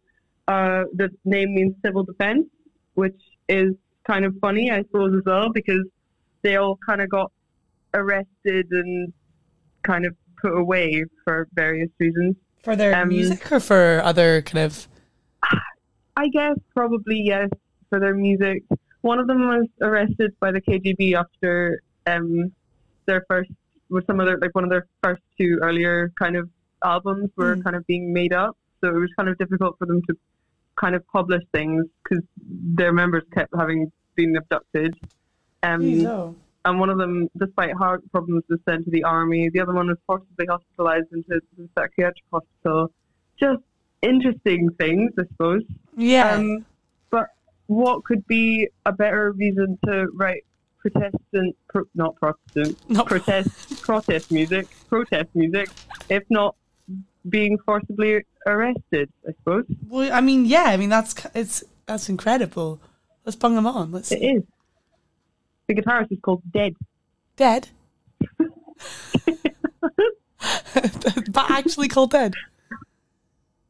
uh, 0.47 0.83
the 0.93 1.09
name 1.25 1.55
means 1.55 1.75
civil 1.85 2.03
defense, 2.03 2.45
which 2.95 3.19
is 3.47 3.73
kind 4.05 4.25
of 4.25 4.35
funny, 4.41 4.71
I 4.71 4.79
suppose, 4.83 5.15
as 5.17 5.23
well, 5.25 5.49
because 5.51 5.85
they 6.41 6.57
all 6.57 6.77
kind 6.85 7.01
of 7.01 7.09
got 7.09 7.31
arrested 7.93 8.67
and 8.71 9.13
kind 9.83 10.05
of 10.05 10.15
put 10.41 10.57
away 10.57 11.05
for 11.23 11.47
various 11.53 11.89
reasons. 11.99 12.35
For 12.63 12.75
their 12.75 12.95
um, 12.95 13.09
music 13.09 13.51
or 13.51 13.59
for 13.59 14.01
other 14.03 14.41
kind 14.41 14.65
of 14.65 14.87
I 16.15 16.27
guess 16.29 16.57
probably 16.75 17.19
yes 17.21 17.49
for 17.89 17.99
their 17.99 18.15
music. 18.15 18.63
One 19.01 19.19
of 19.19 19.27
them 19.27 19.47
was 19.47 19.67
arrested 19.81 20.33
by 20.39 20.51
the 20.51 20.61
KGB 20.61 21.13
after 21.15 21.81
um, 22.07 22.51
their 23.05 23.25
first, 23.27 23.51
with 23.89 24.05
some 24.07 24.19
of 24.19 24.25
their 24.27 24.37
like 24.37 24.53
one 24.55 24.63
of 24.63 24.69
their 24.69 24.87
first 25.03 25.21
two 25.37 25.59
earlier 25.61 26.11
kind 26.17 26.35
of 26.35 26.49
albums 26.83 27.29
were 27.35 27.55
Mm. 27.55 27.63
kind 27.63 27.75
of 27.75 27.85
being 27.87 28.13
made 28.13 28.31
up, 28.33 28.55
so 28.81 28.89
it 28.89 28.99
was 28.99 29.09
kind 29.17 29.27
of 29.29 29.37
difficult 29.37 29.77
for 29.77 29.85
them 29.85 30.01
to 30.09 30.15
kind 30.75 30.95
of 30.95 31.05
publish 31.07 31.41
things 31.53 31.85
because 32.03 32.23
their 32.75 32.93
members 32.93 33.23
kept 33.33 33.53
having 33.57 33.91
been 34.15 34.35
abducted. 34.37 34.95
Um, 35.63 36.01
no. 36.03 36.35
And 36.65 36.79
one 36.79 36.89
of 36.89 36.97
them, 36.97 37.29
despite 37.37 37.73
heart 37.73 38.01
problems, 38.11 38.43
was 38.49 38.59
sent 38.67 38.85
to 38.85 38.91
the 38.91 39.03
army. 39.03 39.49
The 39.49 39.59
other 39.59 39.73
one 39.73 39.87
was 39.87 39.97
forcibly 40.07 40.45
hospitalized 40.47 41.07
into 41.11 41.41
the 41.57 41.67
psychiatric 41.75 42.23
hospital. 42.31 42.91
Just 43.39 43.61
interesting 44.01 44.69
things, 44.79 45.11
I 45.19 45.23
suppose. 45.31 45.63
yeah 45.97 46.35
Um, 46.35 46.65
but 47.09 47.27
what 47.67 48.03
could 48.03 48.25
be 48.27 48.67
a 48.85 48.91
better 48.91 49.31
reason 49.33 49.77
to 49.85 50.07
write 50.13 50.43
Protestant, 50.79 51.55
pro, 51.69 51.83
not 51.95 52.15
Protestant, 52.17 52.77
Not- 52.89 53.07
protest, 53.07 53.81
protest 53.81 54.31
music, 54.31 54.67
protest 54.89 55.29
music, 55.33 55.69
if 56.09 56.23
not 56.29 56.55
being 57.29 57.57
forcibly 57.65 58.23
arrested? 58.45 59.09
I 59.27 59.31
suppose 59.39 59.65
well 59.87 60.11
I 60.11 60.19
mean 60.21 60.45
yeah 60.45 60.65
I 60.65 60.77
mean 60.77 60.89
that's 60.89 61.15
it's 61.33 61.63
that's 61.85 62.09
incredible 62.09 62.81
let's 63.25 63.37
bung 63.37 63.55
them 63.55 63.65
on 63.65 63.91
let's 63.93 64.11
it 64.11 64.17
is. 64.21 64.43
The 65.67 65.75
guitarist 65.75 66.11
is 66.11 66.19
called 66.21 66.41
Dead. 66.51 66.75
dead 67.35 67.69
but 71.31 71.51
actually 71.51 71.87
called 71.87 72.11
dead 72.11 72.33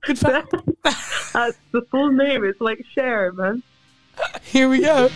good 0.06 0.18
fact 0.18 0.54
That's 1.34 1.58
the 1.72 1.82
full 1.89 2.12
name. 2.12 2.44
It's 2.44 2.62
like 2.62 2.86
Cher, 2.94 3.32
man. 3.32 3.64
here 4.44 4.70
we 4.70 4.82
go 4.82 5.10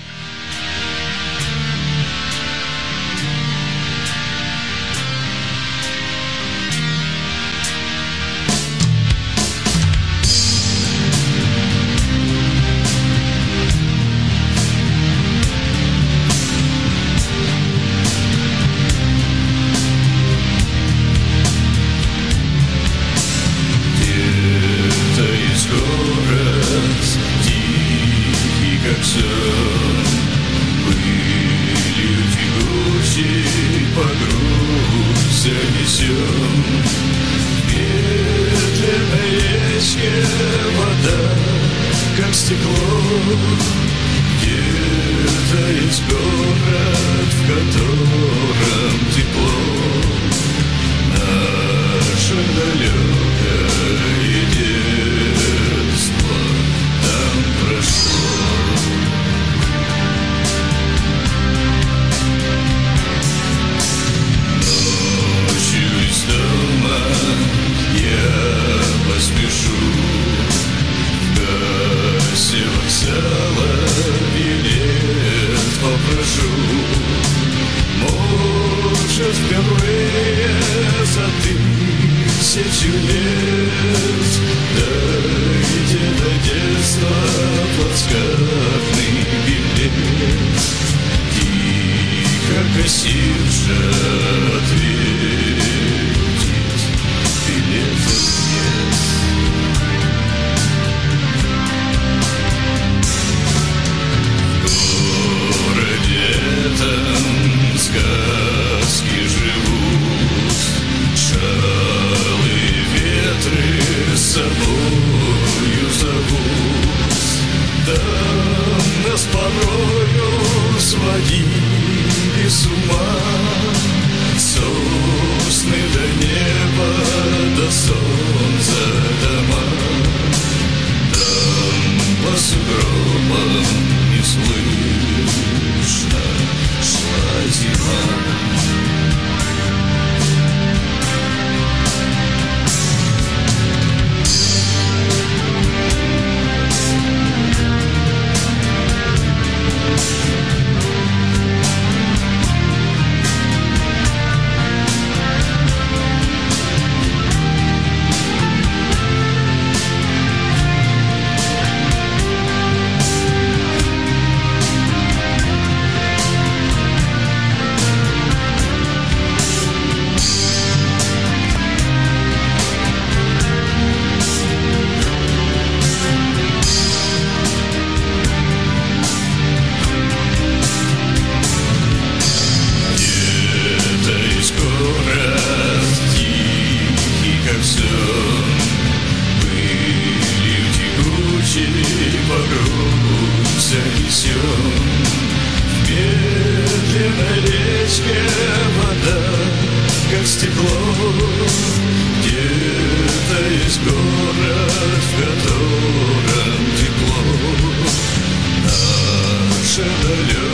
Hallelujah. 210.18 210.47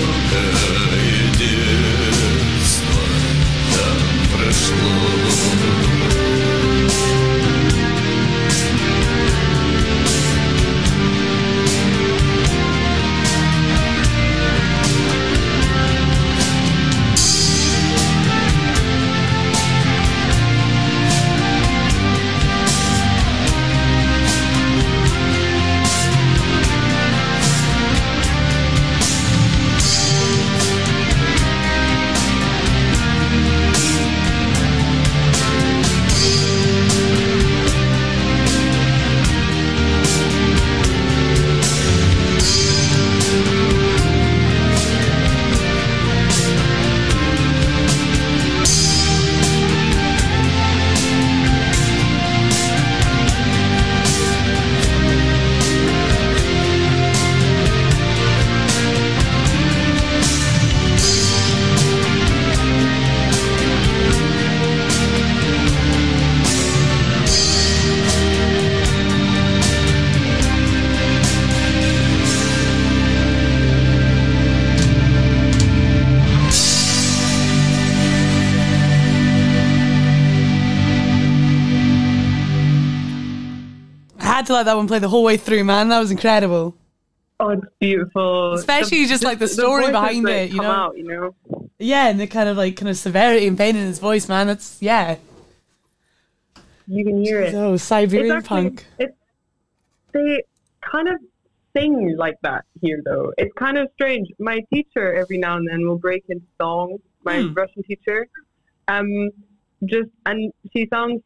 To 84.54 84.58
let 84.58 84.64
that 84.66 84.78
one 84.78 84.88
play 84.88 85.00
the 85.00 85.10
whole 85.10 85.24
way 85.24 85.38
through, 85.38 85.64
man. 85.64 85.90
That 85.90 86.00
was 86.00 86.12
incredible. 86.12 86.76
Oh, 87.40 87.50
it's 87.50 87.66
beautiful. 87.80 88.54
Especially 88.54 89.06
just, 89.06 89.24
like, 89.24 89.40
the 89.40 89.48
story 89.48 89.82
voices 89.84 89.92
behind 89.92 90.30
it, 90.30 90.52
you 90.52 90.62
know? 90.62 90.72
Out, 90.72 90.98
you 90.98 91.04
know. 91.04 91.36
Yeah, 91.80 92.08
and 92.08 92.20
the 92.20 92.28
kind 92.28 92.48
of 92.48 92.56
like 92.56 92.78
kind 92.78 92.88
of 92.90 92.96
severity 92.96 93.46
and 93.48 93.58
pain 93.58 93.76
in 93.76 93.86
his 93.86 94.00
voice, 94.00 94.30
man. 94.30 94.48
That's 94.48 94.78
yeah. 94.82 95.18
You 96.88 97.04
can 97.04 97.22
hear 97.24 97.42
it. 97.42 97.52
So 97.52 97.76
Siberian 97.78 98.38
It's 98.38 98.46
actually- 98.46 98.70
punk. 98.70 98.86
It's 99.00 99.16
they 100.14 100.44
kind 100.82 101.08
of 101.10 101.16
sing 101.76 102.16
like 102.18 102.38
that 102.44 102.66
here, 102.82 103.02
though. 103.04 103.34
It's 103.38 103.52
kind 103.56 103.78
of 103.78 103.90
strange. 103.96 104.30
My 104.40 104.62
teacher 104.72 105.14
every 105.14 105.38
now 105.40 105.58
and 105.58 105.68
then 105.68 105.86
will 105.88 105.98
break 105.98 106.24
into 106.30 106.46
song. 106.62 106.98
My 107.26 107.42
Hmm. 107.42 107.54
Russian 107.54 107.84
teacher, 107.84 108.28
um, 108.88 109.30
just 109.86 110.10
and 110.26 110.54
she 110.72 110.88
sounds. 110.94 111.22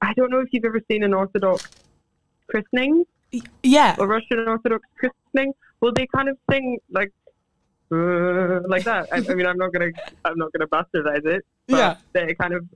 I 0.00 0.12
don't 0.14 0.30
know 0.30 0.40
if 0.40 0.48
you've 0.52 0.64
ever 0.64 0.80
seen 0.90 1.02
an 1.04 1.12
Orthodox 1.14 1.68
christening, 2.48 3.04
Yeah. 3.62 3.96
a 3.98 4.06
Russian 4.06 4.40
Orthodox 4.46 4.82
christening. 4.98 5.52
Well, 5.80 5.92
they 5.94 6.06
kind 6.14 6.28
of 6.28 6.36
sing 6.50 6.78
like. 6.90 7.12
Uh, 7.92 8.60
like 8.66 8.82
that. 8.84 9.06
I, 9.12 9.18
I 9.18 9.34
mean, 9.34 9.46
I'm 9.46 9.58
not 9.58 9.72
gonna, 9.72 9.90
I'm 10.24 10.36
not 10.36 10.50
gonna 10.52 10.66
bastardize 10.66 11.24
it. 11.24 11.44
But 11.68 11.76
Yeah. 11.76 11.96
They 12.14 12.34
kind 12.34 12.54
of, 12.54 12.66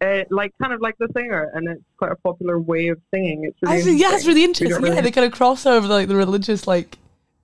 uh, 0.00 0.24
like, 0.30 0.52
kind 0.60 0.72
of 0.72 0.80
like 0.80 0.96
the 0.98 1.08
singer, 1.14 1.50
and 1.54 1.68
it's 1.68 1.82
quite 1.98 2.12
a 2.12 2.16
popular 2.16 2.58
way 2.58 2.88
of 2.88 2.98
singing. 3.12 3.44
It's 3.44 3.58
really 3.62 3.76
Actually, 3.76 3.96
yeah, 3.98 4.14
it's 4.14 4.26
really 4.26 4.42
interesting. 4.44 4.70
don't 4.70 4.82
Yeah, 4.82 4.88
really- 4.90 5.02
they 5.02 5.10
kind 5.10 5.26
of 5.26 5.32
cross 5.32 5.66
over 5.66 5.86
like 5.86 6.08
the 6.08 6.16
religious 6.16 6.66
like 6.66 6.96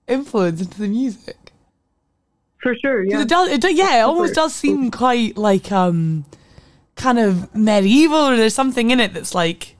influence 0.07 0.61
into 0.61 0.79
the 0.79 0.87
music. 0.87 1.37
For 2.57 2.75
sure, 2.75 3.03
yeah. 3.03 3.21
It 3.21 3.27
does. 3.27 3.49
It, 3.49 3.61
do- 3.61 3.73
yeah, 3.73 3.99
it 3.99 4.01
almost 4.01 4.33
does 4.35 4.53
seem 4.55 4.89
quite 4.91 5.37
like 5.37 5.71
um, 5.71 6.25
kind 6.95 7.19
of 7.19 7.53
medieval, 7.55 8.17
or 8.17 8.35
there's 8.35 8.53
something 8.55 8.89
in 8.91 8.99
it 8.99 9.13
that's 9.13 9.35
like 9.35 9.75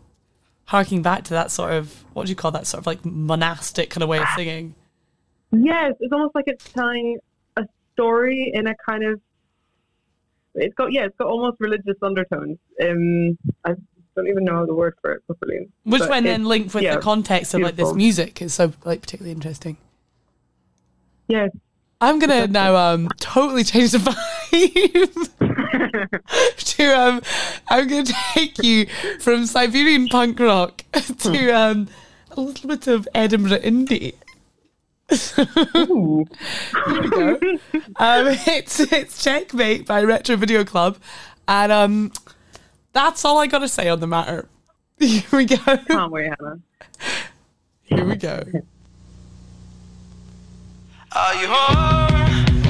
harking 0.72 1.01
back 1.01 1.26
to 1.26 1.32
that 1.32 1.51
sort 1.51 1.74
of 1.74 2.05
what 2.13 2.26
do 2.26 2.30
you 2.30 2.36
call 2.36 2.49
that 2.49 2.65
sort 2.65 2.80
of 2.80 2.88
like 2.88 3.03
monastic 3.03 3.89
kind 3.89 4.03
of 4.03 4.07
way 4.07 4.19
of 4.19 4.28
singing. 4.38 4.74
Yes, 5.51 5.95
it's 5.99 6.13
almost 6.13 6.34
like 6.34 6.45
it's 6.47 6.63
telling 6.72 7.17
a 7.57 7.67
story 7.93 8.51
in 8.53 8.67
a 8.67 8.76
kind 8.86 9.03
of. 9.03 9.19
It's 10.55 10.74
got 10.76 10.93
yeah, 10.93 11.03
it's 11.03 11.17
got 11.17 11.28
almost 11.28 11.57
religious 11.59 11.97
undertones. 12.01 12.57
Um, 12.82 13.38
I 13.65 13.76
don't 14.15 14.30
even 14.30 14.45
know 14.45 14.65
the 14.65 14.74
word 14.74 14.95
for 15.01 15.11
it 15.11 15.26
properly. 15.26 15.67
Which 15.84 16.03
when 16.03 16.24
then 16.24 16.45
linked 16.45 16.74
with 16.74 16.84
yeah, 16.84 16.95
the 16.95 17.01
context 17.01 17.53
of 17.53 17.61
like 17.61 17.76
this 17.76 17.93
music 17.93 18.41
is 18.41 18.53
so 18.53 18.72
like 18.86 19.01
particularly 19.01 19.34
interesting. 19.34 19.76
Yes. 21.28 21.51
I'm 21.99 22.17
gonna 22.17 22.47
now 22.47 22.78
um 22.78 23.09
totally 23.19 23.65
change 23.65 23.91
the 23.91 23.97
vibe 24.51 25.57
to 26.58 26.84
um 27.00 27.22
I'm 27.70 27.88
gonna 27.88 28.06
take 28.34 28.62
you 28.64 28.88
from 29.20 29.46
Siberian 29.46 30.08
punk 30.08 30.40
rock 30.40 30.84
to 30.94 31.52
um 31.52 31.88
a 32.32 32.42
little 32.42 32.68
bit 32.68 32.88
of 32.88 33.08
Edinburgh 33.14 33.60
indie. 33.60 34.14
Ooh. 35.76 36.26
Here 36.88 37.02
we 37.02 37.10
go. 37.10 37.40
Um, 37.98 38.28
it's 38.48 38.80
it's 38.80 39.24
Checkmate 39.24 39.86
by 39.86 40.04
Retro 40.04 40.36
Video 40.36 40.64
Club, 40.64 40.98
and 41.48 41.72
um 41.72 42.12
that's 42.94 43.26
all 43.26 43.38
I 43.38 43.48
gotta 43.48 43.70
say 43.70 43.90
on 43.90 44.00
the 44.00 44.08
matter. 44.08 44.48
Here 45.00 45.24
we 45.32 45.46
go. 45.46 45.58
Can't 45.58 46.12
wait, 46.12 46.32
Hannah. 46.40 46.60
Here 47.82 48.06
we 48.06 48.16
go. 48.16 48.44
Are 51.14 51.36
you 51.36 51.48
home 51.50 52.61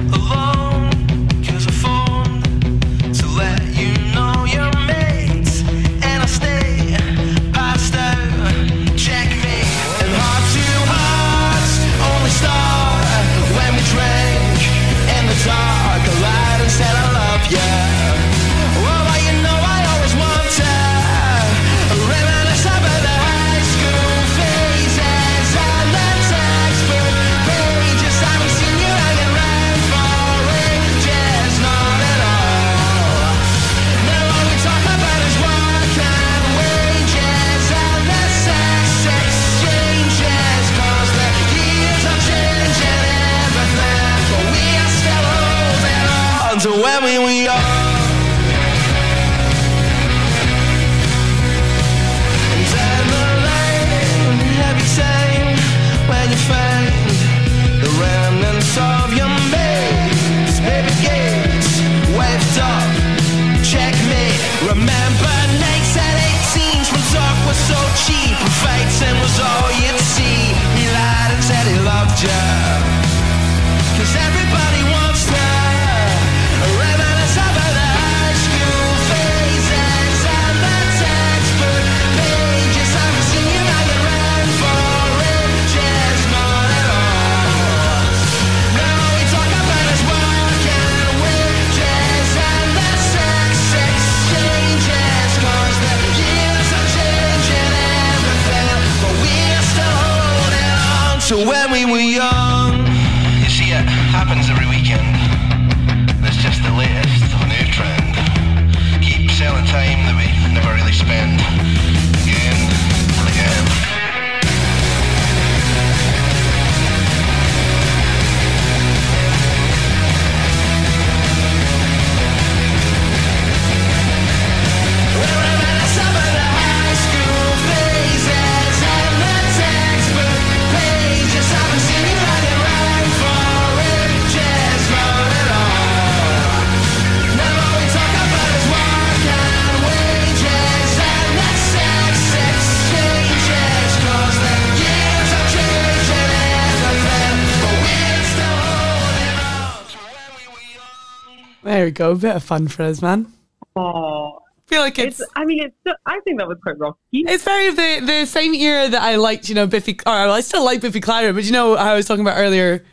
we 151.92 151.94
go. 151.94 152.12
A 152.12 152.16
bit 152.16 152.36
of 152.36 152.44
fun 152.44 152.68
for 152.68 152.84
us, 152.84 153.02
man. 153.02 153.28
Oh, 153.76 154.40
feel 154.68 154.82
like 154.82 154.98
it's 155.00 155.20
it's. 155.20 155.32
I 155.36 155.46
mean, 155.46 155.62
it's. 155.64 155.76
still- 155.82 155.96
I 156.06 156.20
think 156.22 156.40
that 156.40 156.48
was 156.48 156.58
quite 156.64 156.78
rocky. 156.80 156.98
it's 157.12 157.44
very 157.44 157.70
the 157.72 158.06
the 158.06 158.26
same 158.26 158.54
era 158.54 158.90
that 158.90 159.02
I 159.02 159.16
liked. 159.16 159.50
You 159.50 159.56
know, 159.56 159.68
Biffy. 159.68 159.94
Or 160.06 160.12
I 160.14 160.42
still 160.42 160.64
like 160.66 160.82
Biffy 160.82 161.02
Clyro, 161.02 161.34
but 161.34 161.44
you 161.44 161.52
know 161.52 161.76
I 161.76 161.96
was 161.96 162.06
talking 162.06 162.22
about 162.26 162.38
earlier, 162.38 162.84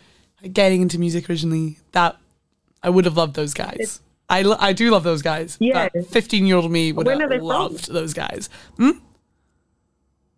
getting 0.53 0.82
into 0.82 0.99
music 0.99 1.28
originally. 1.30 1.78
That 1.92 2.16
I 2.82 2.90
would 2.90 3.05
have 3.05 3.16
loved 3.16 3.34
those 3.34 3.55
guys. 3.55 4.01
I, 4.30 4.42
lo- 4.42 4.57
I 4.61 4.74
do 4.74 4.90
love 4.90 5.05
those 5.05 5.22
guys. 5.22 5.57
Yeah. 5.59 5.88
fifteen 6.11 6.46
year 6.46 6.57
old 6.57 6.70
me 6.70 6.92
would 6.92 7.07
When 7.07 7.20
have 7.20 7.30
they 7.30 7.38
from? 7.38 7.46
loved 7.46 7.90
those 7.90 8.12
guys. 8.12 8.51
Hmm? 8.76 8.90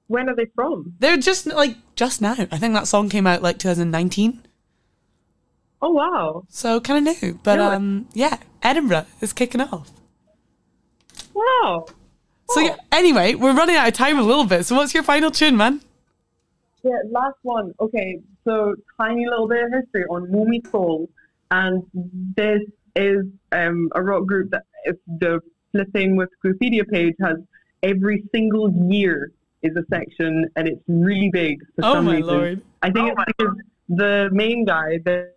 When 0.06 0.28
are 0.28 0.34
they 0.34 0.46
from? 0.54 0.94
They're 0.98 1.16
just 1.16 1.46
like 1.46 1.76
just 1.96 2.20
now. 2.20 2.32
I 2.32 2.58
think 2.58 2.74
that 2.74 2.86
song 2.88 3.08
came 3.08 3.26
out 3.26 3.42
like 3.42 3.58
2019. 3.58 4.42
Oh 5.82 5.90
wow, 5.90 6.44
So 6.48 6.80
kind 6.80 7.08
of 7.08 7.22
new, 7.22 7.38
but 7.42 7.56
No, 7.56 7.70
um, 7.72 8.08
yeah, 8.12 8.38
Edinburgh 8.62 9.06
is 9.20 9.32
kicking 9.32 9.60
off. 9.62 9.90
wow. 11.34 11.86
So 12.50 12.60
yeah, 12.60 12.76
anyway, 12.90 13.34
we're 13.34 13.54
running 13.54 13.76
out 13.76 13.88
of 13.88 13.94
time 13.94 14.18
a 14.18 14.22
little 14.22 14.44
bit. 14.44 14.66
So 14.66 14.74
what's 14.76 14.92
your 14.92 15.02
final 15.04 15.30
tune, 15.30 15.56
man? 15.56 15.80
Yeah, 16.82 16.98
last 17.10 17.36
one. 17.42 17.72
Okay, 17.80 18.20
so 18.44 18.74
tiny 19.00 19.26
little 19.28 19.46
bit 19.48 19.64
of 19.64 19.70
history 19.72 20.04
on 20.06 20.26
Mumiy 20.32 20.68
Troll, 20.70 21.08
and 21.50 21.82
this 22.36 22.62
is 22.96 23.24
um, 23.52 23.88
a 23.94 24.02
rock 24.02 24.26
group 24.26 24.50
that 24.50 24.64
if 24.84 24.96
the 25.06 25.40
flipping 25.72 26.16
with 26.16 26.30
Wikipedia 26.44 26.88
page 26.88 27.14
has 27.22 27.36
every 27.82 28.24
single 28.34 28.72
year 28.90 29.30
is 29.62 29.76
a 29.76 29.84
section, 29.90 30.46
and 30.56 30.66
it's 30.68 30.82
really 30.88 31.30
big 31.32 31.58
for 31.76 31.84
Oh 31.84 31.94
some 31.94 32.06
my 32.06 32.16
reason. 32.16 32.26
lord! 32.26 32.62
I 32.82 32.90
think 32.90 33.12
it's 33.12 33.24
because 33.36 33.56
the 33.90 34.30
main 34.32 34.64
guy, 34.64 34.98
the 35.04 35.32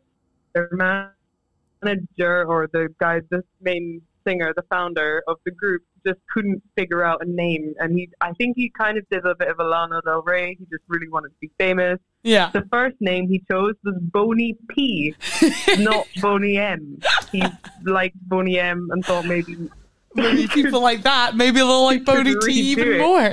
their 0.54 0.70
manager 0.72 2.46
or 2.46 2.68
the 2.72 2.90
guy, 3.00 3.22
the 3.30 3.44
main 3.62 4.02
singer, 4.26 4.54
the 4.56 4.64
founder 4.64 5.24
of 5.28 5.38
the 5.46 5.52
group, 5.52 5.84
just 6.06 6.20
couldn't 6.34 6.62
figure 6.76 7.04
out 7.04 7.22
a 7.22 7.30
name, 7.30 7.74
and 7.80 7.98
he, 7.98 8.10
I 8.22 8.34
think 8.34 8.58
he 8.58 8.70
kind 8.70 8.98
of 8.98 9.08
did 9.10 9.26
a 9.26 9.36
bit 9.36 9.48
of 9.48 9.60
a 9.60 9.64
Lana 9.64 10.02
Del 10.04 10.22
Rey. 10.22 10.56
He 10.60 10.66
just 10.66 10.84
really 10.88 11.08
wanted 11.08 11.30
to 11.30 11.36
be 11.40 11.50
famous. 11.58 12.00
Yeah, 12.24 12.52
The 12.52 12.66
first 12.72 12.96
name 13.00 13.28
he 13.28 13.44
chose 13.50 13.76
was 13.84 13.96
Boney 14.00 14.58
P, 14.70 15.16
not 15.80 16.08
Boney 16.22 16.58
M. 16.58 17.02
He 17.32 17.44
liked 17.84 18.16
Boney 18.28 18.60
M 18.60 18.90
and 18.92 19.04
thought 19.06 19.26
maybe 19.26 19.70
maybe 20.16 20.48
people 20.48 20.82
like 20.82 21.04
that. 21.04 21.36
Maybe 21.36 21.58
they'll 21.58 21.84
like 21.84 22.06
Boney 22.06 22.36
T 22.46 22.52
even 22.54 22.94
it. 22.94 23.00
more. 23.00 23.26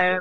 um, 0.00 0.20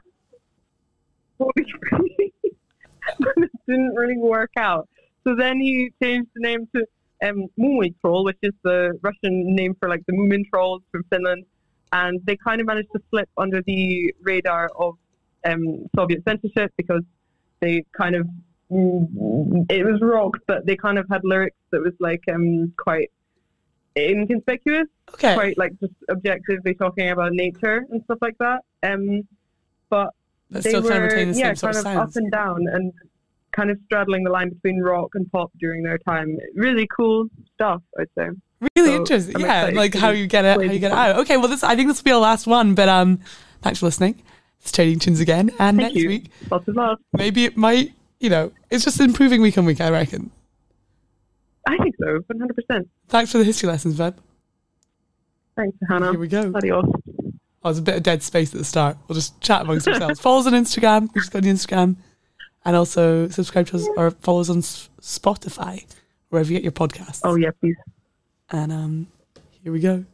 it 3.17 3.51
didn't 3.67 3.95
really 3.95 4.17
work 4.17 4.51
out. 4.57 4.87
So 5.23 5.35
then 5.35 5.59
he 5.59 5.91
changed 6.01 6.29
the 6.35 6.41
name 6.41 6.67
to 6.75 6.85
um, 7.23 7.49
Troll, 8.01 8.25
which 8.25 8.37
is 8.41 8.53
the 8.63 8.97
Russian 9.01 9.55
name 9.55 9.75
for 9.79 9.89
like 9.89 10.05
the 10.05 10.13
Moomin 10.13 10.49
trolls 10.49 10.81
from 10.91 11.03
Finland. 11.09 11.45
And 11.91 12.19
they 12.25 12.35
kind 12.35 12.59
of 12.59 12.67
managed 12.67 12.91
to 12.95 13.01
slip 13.09 13.29
under 13.37 13.61
the 13.61 14.13
radar 14.21 14.69
of 14.75 14.95
um, 15.45 15.85
Soviet 15.95 16.23
censorship 16.25 16.71
because 16.77 17.03
they 17.59 17.85
kind 17.95 18.15
of 18.15 18.27
it 19.69 19.85
was 19.85 20.01
rock, 20.01 20.37
but 20.47 20.65
they 20.65 20.75
kind 20.75 20.97
of 20.97 21.05
had 21.09 21.21
lyrics 21.23 21.57
that 21.71 21.81
was 21.81 21.93
like 21.99 22.23
um, 22.33 22.73
quite 22.77 23.11
inconspicuous 23.95 24.87
okay, 25.13 25.35
quite 25.35 25.57
like 25.57 25.79
just 25.79 25.93
objectively 26.09 26.73
talking 26.73 27.09
about 27.09 27.33
nature 27.33 27.85
and 27.91 28.03
stuff 28.05 28.17
like 28.21 28.37
that. 28.39 28.61
Um, 28.81 29.27
but 29.89 30.09
they 30.49 30.61
still 30.61 30.81
were 30.81 30.89
kind 30.89 31.03
of 31.03 31.11
retain 31.11 31.31
the 31.33 31.37
yeah, 31.37 31.53
kind 31.53 31.77
of 31.77 31.85
of 31.85 31.97
up 31.97 32.15
and 32.15 32.31
down 32.31 32.65
and 32.71 32.93
kind 33.55 33.69
of 33.69 33.77
straddling 33.85 34.23
the 34.23 34.29
line 34.31 34.49
between 34.49 34.79
rock 34.81 35.11
and 35.13 35.31
pop 35.31 35.51
during 35.59 35.83
their 35.83 35.97
time. 35.97 36.37
Really 36.55 36.87
cool 36.95 37.27
stuff, 37.53 37.81
I'd 37.99 38.07
say. 38.17 38.29
Really 38.75 38.89
so 38.91 38.95
interesting. 38.95 39.35
I'm 39.35 39.41
Yeah, 39.41 39.71
like 39.73 39.93
how 39.93 40.09
you 40.09 40.27
get 40.27 40.45
it, 40.45 40.57
how 40.57 40.61
you 40.73 40.79
get 40.79 40.91
it 40.91 40.97
out. 40.97 41.17
Okay, 41.19 41.37
well, 41.37 41.47
this 41.47 41.63
I 41.63 41.75
think 41.75 41.87
this 41.89 41.99
will 41.99 42.05
be 42.05 42.11
our 42.11 42.19
last 42.19 42.47
one. 42.47 42.75
But 42.75 42.89
um, 42.89 43.19
thanks 43.61 43.79
for 43.79 43.85
listening. 43.87 44.21
It's 44.61 44.71
Trading 44.71 44.99
Tunes 44.99 45.19
again, 45.19 45.49
and 45.59 45.77
Thank 45.77 45.93
next 45.93 45.95
you. 45.95 46.07
week 46.07 46.31
Lots 46.49 46.67
of 46.69 46.75
love. 46.75 46.97
maybe 47.11 47.45
it 47.45 47.57
might. 47.57 47.93
You 48.19 48.29
know, 48.29 48.51
it's 48.69 48.85
just 48.85 48.99
improving 49.01 49.41
week 49.41 49.57
on 49.57 49.65
week. 49.65 49.81
I 49.81 49.89
reckon. 49.89 50.31
I 51.67 51.77
think 51.77 51.95
so, 51.99 52.19
100%. 52.71 52.85
Thanks 53.09 53.31
for 53.31 53.37
the 53.37 53.43
history 53.43 53.67
lessons, 53.69 53.95
Veb. 53.97 54.15
Thanks, 55.55 55.77
Hannah. 55.89 56.11
Here 56.11 56.19
we 56.19 56.27
go. 56.27 56.51
Adios. 56.55 56.85
Oh, 56.85 57.69
there's 57.69 57.77
a 57.77 57.81
bit 57.81 57.95
of 57.95 58.03
dead 58.03 58.21
space 58.23 58.53
at 58.53 58.57
the 58.57 58.65
start. 58.65 58.97
We'll 59.07 59.15
just 59.15 59.39
chat 59.39 59.61
amongst 59.61 59.87
ourselves. 59.87 60.19
follow 60.21 60.39
us 60.39 60.47
on 60.47 60.53
Instagram. 60.53 61.09
We 61.13 61.21
just 61.21 61.31
got 61.31 61.43
the 61.43 61.49
Instagram. 61.49 61.95
And 62.65 62.75
also 62.75 63.27
subscribe 63.27 63.67
to 63.67 63.75
us 63.77 63.87
or 63.97 64.11
follow 64.11 64.41
us 64.41 64.49
on 64.49 64.61
Spotify, 64.61 65.85
wherever 66.29 66.51
you 66.51 66.57
get 66.57 66.63
your 66.63 66.71
podcasts. 66.71 67.21
Oh, 67.23 67.35
yeah, 67.35 67.51
please. 67.59 67.75
And 68.49 68.71
um, 68.71 69.07
here 69.49 69.73
we 69.73 69.79
go. 69.79 70.05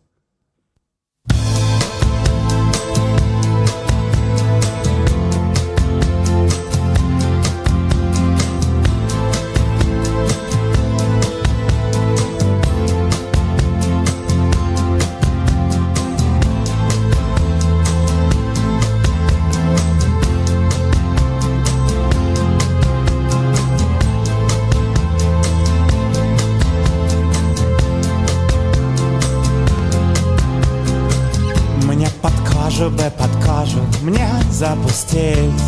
Запустить 34.60 35.64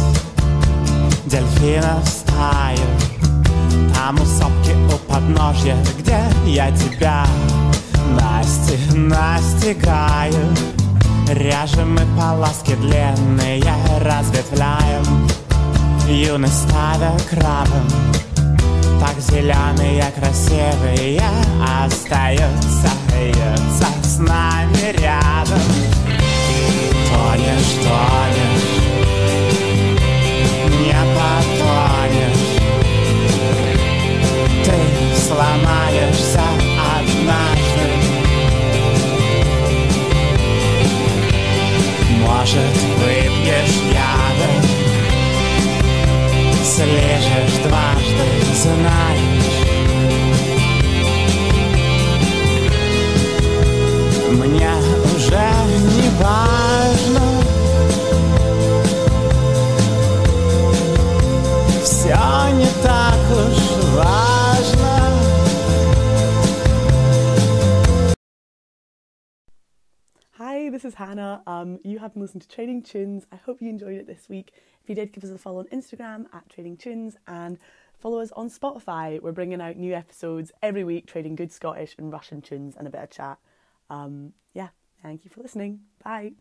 Дельфина 1.26 2.02
в 2.04 2.10
стаю 2.10 2.78
Там 3.96 4.16
у 4.16 4.26
сопки 4.26 4.76
у 4.94 4.98
подножья 5.10 5.78
Где 5.98 6.20
я 6.46 6.70
тебя 6.72 7.26
Насти, 8.20 8.78
настигаю. 8.94 10.34
Ряжем 11.30 11.94
мы 11.94 12.02
полоски 12.20 12.76
длинные 12.76 13.64
Разветвляем. 14.02 15.30
Юность 16.10 16.68
ставя 16.68 17.14
крабом 17.30 17.88
так 19.00 19.20
зеленые, 19.20 20.04
красивые 20.16 21.22
Остаются, 21.64 22.92
остаются 23.08 23.88
с 24.04 24.20
нами 24.20 24.92
рядом. 25.00 25.62
Тонешь, 27.10 27.84
тонешь 27.84 28.61
Ты 34.64 34.72
сломаешься 35.16 36.43
однажды. 36.97 37.88
Может, 42.20 42.76
выпьешь 42.97 43.78
яда 43.91 44.82
Слежешь 46.64 47.57
дважды, 47.64 48.28
знаешь. 48.55 49.51
Мне 54.30 54.72
уже 55.16 55.45
не 55.97 56.09
важно 56.24 56.61
this 70.82 70.94
is 70.94 70.98
Hannah. 70.98 71.44
Um, 71.46 71.80
you 71.84 72.00
have 72.00 72.14
been 72.14 72.24
listening 72.24 72.42
to 72.42 72.48
Trading 72.48 72.82
Tunes. 72.82 73.28
I 73.32 73.36
hope 73.36 73.62
you 73.62 73.70
enjoyed 73.70 73.98
it 73.98 74.08
this 74.08 74.28
week. 74.28 74.52
If 74.82 74.90
you 74.90 74.96
did, 74.96 75.14
give 75.14 75.24
us 75.24 75.30
a 75.30 75.38
follow 75.38 75.60
on 75.60 75.66
Instagram 75.68 76.26
at 76.34 76.50
Trading 76.50 76.76
Tunes 76.76 77.18
and 77.28 77.60
follow 78.00 78.20
us 78.20 78.32
on 78.32 78.50
Spotify. 78.50 79.22
We're 79.22 79.32
bringing 79.32 79.62
out 79.62 79.78
new 79.78 79.94
episodes 79.94 80.52
every 80.64 80.84
week, 80.84 81.06
trading 81.06 81.36
good 81.36 81.52
Scottish 81.52 81.94
and 82.00 82.12
Russian 82.12 82.42
tunes 82.42 82.76
and 82.76 82.88
a 82.88 82.90
bit 82.90 83.04
of 83.04 83.12
chat. 83.12 83.38
Um, 83.92 84.34
yeah, 84.56 84.70
thank 85.04 85.24
you 85.24 85.30
for 85.30 85.42
listening. 85.42 85.82
Bye. 86.04 86.32